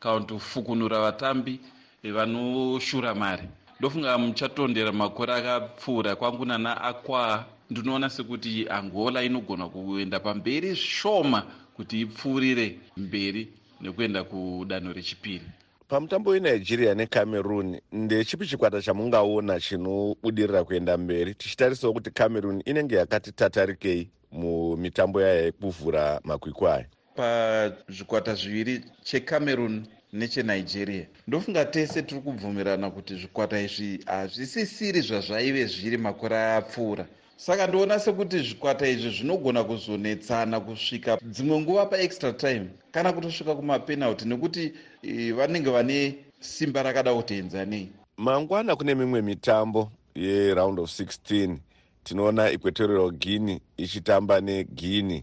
kana 0.00 0.20
kuti 0.20 0.34
kufukunura 0.34 1.00
vatambi 1.00 1.60
vanoshura 2.04 3.14
mari. 3.14 3.48
Ndofunga 3.78 4.18
muchatondera 4.18 4.92
makore 4.92 5.32
akapfuura 5.34 6.16
kwangu 6.16 6.44
nana 6.44 6.80
akwa. 6.80 7.44
Ndinoona 7.70 8.10
sekuti 8.10 8.68
angola 8.68 9.22
inogona 9.24 9.68
kuenda 9.68 10.20
pamberi 10.20 10.68
zvishoma 10.68 11.42
kuti 11.76 12.00
ipfuurire 12.00 12.78
mberi 12.96 13.48
nekuenda 13.80 14.24
kudanho 14.24 14.92
rechipiri 14.92 15.46
pamutambo 15.92 16.30
wenigeria 16.30 16.94
necameroon 16.94 17.80
ndechipi 17.92 18.46
chikwata 18.46 18.82
chamungaona 18.82 19.60
chinobudirira 19.60 20.64
kuenda 20.64 20.96
mberi 20.96 21.34
tichitarisawo 21.34 21.92
kuti 21.92 22.10
cameroon 22.10 22.62
inenge 22.64 22.96
yakati 22.96 23.32
tatarikei 23.32 24.10
mumitambo 24.30 25.22
yayo 25.22 25.44
yekuvhura 25.44 26.20
makwikwi 26.24 26.68
aya? 26.68 26.86
Pazvikwata 27.16 28.34
zviviri 28.34 28.84
checameroon 29.04 29.86
nechenigeria 30.12 31.06
ndofunga 31.28 31.64
tese 31.64 32.02
tiri 32.02 32.20
kubvumirana 32.20 32.90
kuti 32.90 33.14
zvikwata 33.16 33.60
izvi 33.60 34.00
hazvisisiri 34.06 35.00
zvazvaive 35.00 35.66
zviri 35.66 35.96
makore 35.96 36.36
apfuura 36.36 37.06
saka 37.36 37.66
ndoona 37.66 37.98
sekuti 37.98 38.38
zvikwata 38.38 38.88
izvi 38.88 39.10
zvinogona 39.10 39.64
kuzonetsana 39.64 40.60
kusvika 40.60 41.18
dzimwe 41.22 41.60
nguva 41.60 41.86
paextra 41.86 42.32
time 42.32 42.66
kana 42.92 43.12
kutosvika 43.12 43.54
kumapenalty 43.54 44.24
nekuti 44.24 44.72
e, 45.02 45.32
vanenge 45.32 45.70
vane 45.70 46.14
simba 46.40 46.82
rakada 46.82 47.14
kuti 47.14 47.34
enzanei 47.34 47.88
mangwana 48.16 48.76
kune 48.76 48.94
mimwe 48.94 49.22
mitambo 49.22 49.90
yeround 50.14 50.80
of 50.80 50.90
16 50.90 51.56
tinoona 52.04 52.50
equatorial 52.50 53.10
guinea 53.10 53.60
ichitamba 53.76 54.40
neguinea 54.40 55.22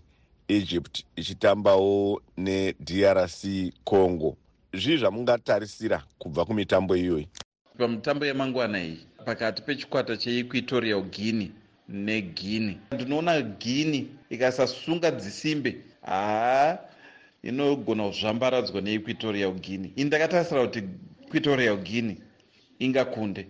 egypt 0.50 1.04
ichitambawo 1.16 2.22
nedrc 2.38 3.74
congo. 3.84 4.38
Zvii 4.74 4.98
zvamungatarisira 4.98 6.04
kubva 6.20 6.46
kumitambo 6.46 6.96
iyoyi? 6.96 7.28
Pamitambo 7.78 8.26
yemangwana 8.26 8.84
iyi 8.84 9.00
pakati 9.26 9.62
pechikwata 9.62 10.18
cheequatorial 10.18 11.02
guinea 11.02 11.50
neguinea 11.90 12.78
ndinoona 12.92 13.42
guinea 13.42 14.04
ikasasunga 14.30 15.12
dzisimbe. 15.12 15.76
Haa 16.02 16.78
inogona 17.44 18.08
kuzvambaradzwa 18.08 18.82
neequatorial 18.82 19.52
guinea. 19.54 19.92
Ini 19.96 20.06
ndakatarisira 20.06 20.62
kuti 20.68 20.84
equatorial 21.28 21.78
guinea 21.78 22.16
ingakunde. 22.80 23.48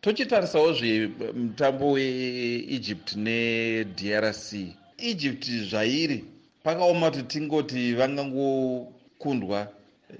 Tochitarisawo 0.00 0.72
zvemutambo 0.72 1.92
weegypt 1.92 3.16
nedrc 3.16 4.52
egypt 4.98 5.44
zvairi 5.50 6.24
pakaoma 6.62 7.10
kuti 7.10 7.22
tingoti 7.22 7.94
vangangokundwa 7.94 9.72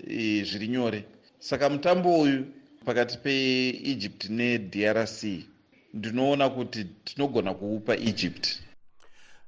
e, 0.08 0.44
zviri 0.44 0.68
nyore. 0.68 1.04
Saka 1.38 1.70
mutambo 1.70 2.20
uyu 2.20 2.46
pakati 2.84 3.18
peegypt 3.18 4.30
nedrc 4.30 5.49
ndinoona 5.94 6.50
kuti 6.50 6.84
tinogona 6.84 7.54
kuupa 7.54 7.94
egypt. 7.94 8.62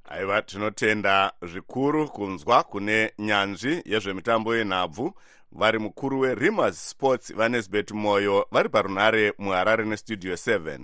Aiva 0.05 0.41
tinotenda 0.41 1.31
zvikuru 1.41 2.09
kunzwa 2.09 2.63
kune 2.63 3.11
nyanzvi 3.19 3.81
yezvemitambo 3.85 4.55
yenhabvu. 4.55 5.13
Vari 5.51 5.79
mukuru 5.79 6.19
werimas 6.19 6.89
sports 6.89 7.33
vanesbet 7.35 7.91
moyo 7.91 8.47
vari 8.51 8.69
parunhare 8.69 9.33
muharare 9.37 9.85
nestudio 9.85 10.33
7 10.33 10.79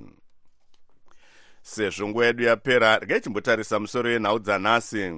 sezvo 1.62 2.08
nguva 2.08 2.26
yedu 2.26 2.44
yapera 2.44 3.00
regai 3.00 3.22
chimbotarisa 3.22 3.80
musoro 3.80 4.10
yenhau 4.12 4.40
dzanhasi 4.40 5.14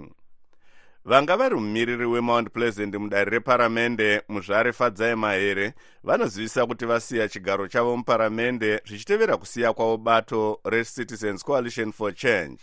vanga 1.06 1.38
vari 1.38 1.56
mumiriri 1.56 2.06
wemount 2.06 2.50
pleasant 2.50 2.96
mudare 2.96 3.30
reparamende 3.30 4.22
muzvare 4.30 4.74
fadzai 4.74 5.16
mahere 5.16 5.74
vanozivisa 6.04 6.66
kuti 6.66 6.86
vasiya 6.86 7.30
chigaro 7.30 7.68
chavo 7.68 7.98
muparamende 7.98 8.82
zvichitevera 8.86 9.38
kusiya 9.38 9.74
kwavo 9.74 9.98
bato 9.98 10.60
recitizens 10.66 11.44
coalition 11.44 11.92
for 11.92 12.14
change. 12.16 12.58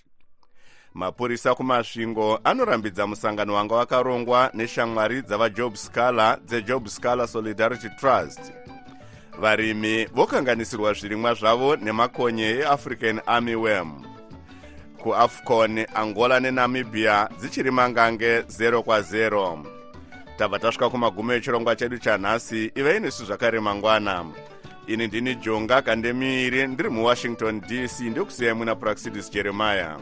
Mapurisa 0.95 1.55
kumasvingo 1.55 2.41
anorambidza 2.45 3.07
musangano 3.07 3.55
wanga 3.55 3.75
wakarongwa 3.75 4.51
neshamwari 4.55 5.23
dzavajob 5.23 5.75
scaler 5.75 6.39
dzejob 6.45 6.87
scaler 6.87 7.29
solidarity 7.29 7.89
trust. 8.01 8.53
Varimi 9.39 10.05
vokanganisirwa 10.05 10.93
zvirimwa 10.93 11.35
zvavo 11.35 11.77
nemakonye 11.77 12.49
eafrican 12.49 13.21
army 13.27 13.55
wem 13.55 14.08
kuafcon 15.03 15.87
angola 15.95 16.41
nenamibhia 16.41 17.29
dzichiri 17.41 17.71
mangange 17.71 18.41
0 18.41 18.79
kwa0 18.79 19.59
tabva 20.39 20.59
tasvika 20.59 20.91
kumagumo 20.91 21.33
echirongwa 21.33 21.77
chedu 21.77 21.99
chanhasi 21.99 22.73
ivai 22.75 23.01
nesu 23.01 23.25
zvakare 23.25 23.61
mangwana. 23.61 24.27
Ini 24.87 25.07
ndini 25.07 25.35
jonga 25.35 25.83
kandemiiri 25.83 26.67
ndiri 26.67 26.89
muwashington 26.89 27.61
dc 27.61 28.01
ndokusiyai 28.01 28.55
muna 28.55 28.75
praxidis 28.75 29.31
jeremiah 29.31 29.99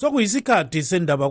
sokuyisikhathi 0.00 0.82
sendaba 0.82 1.26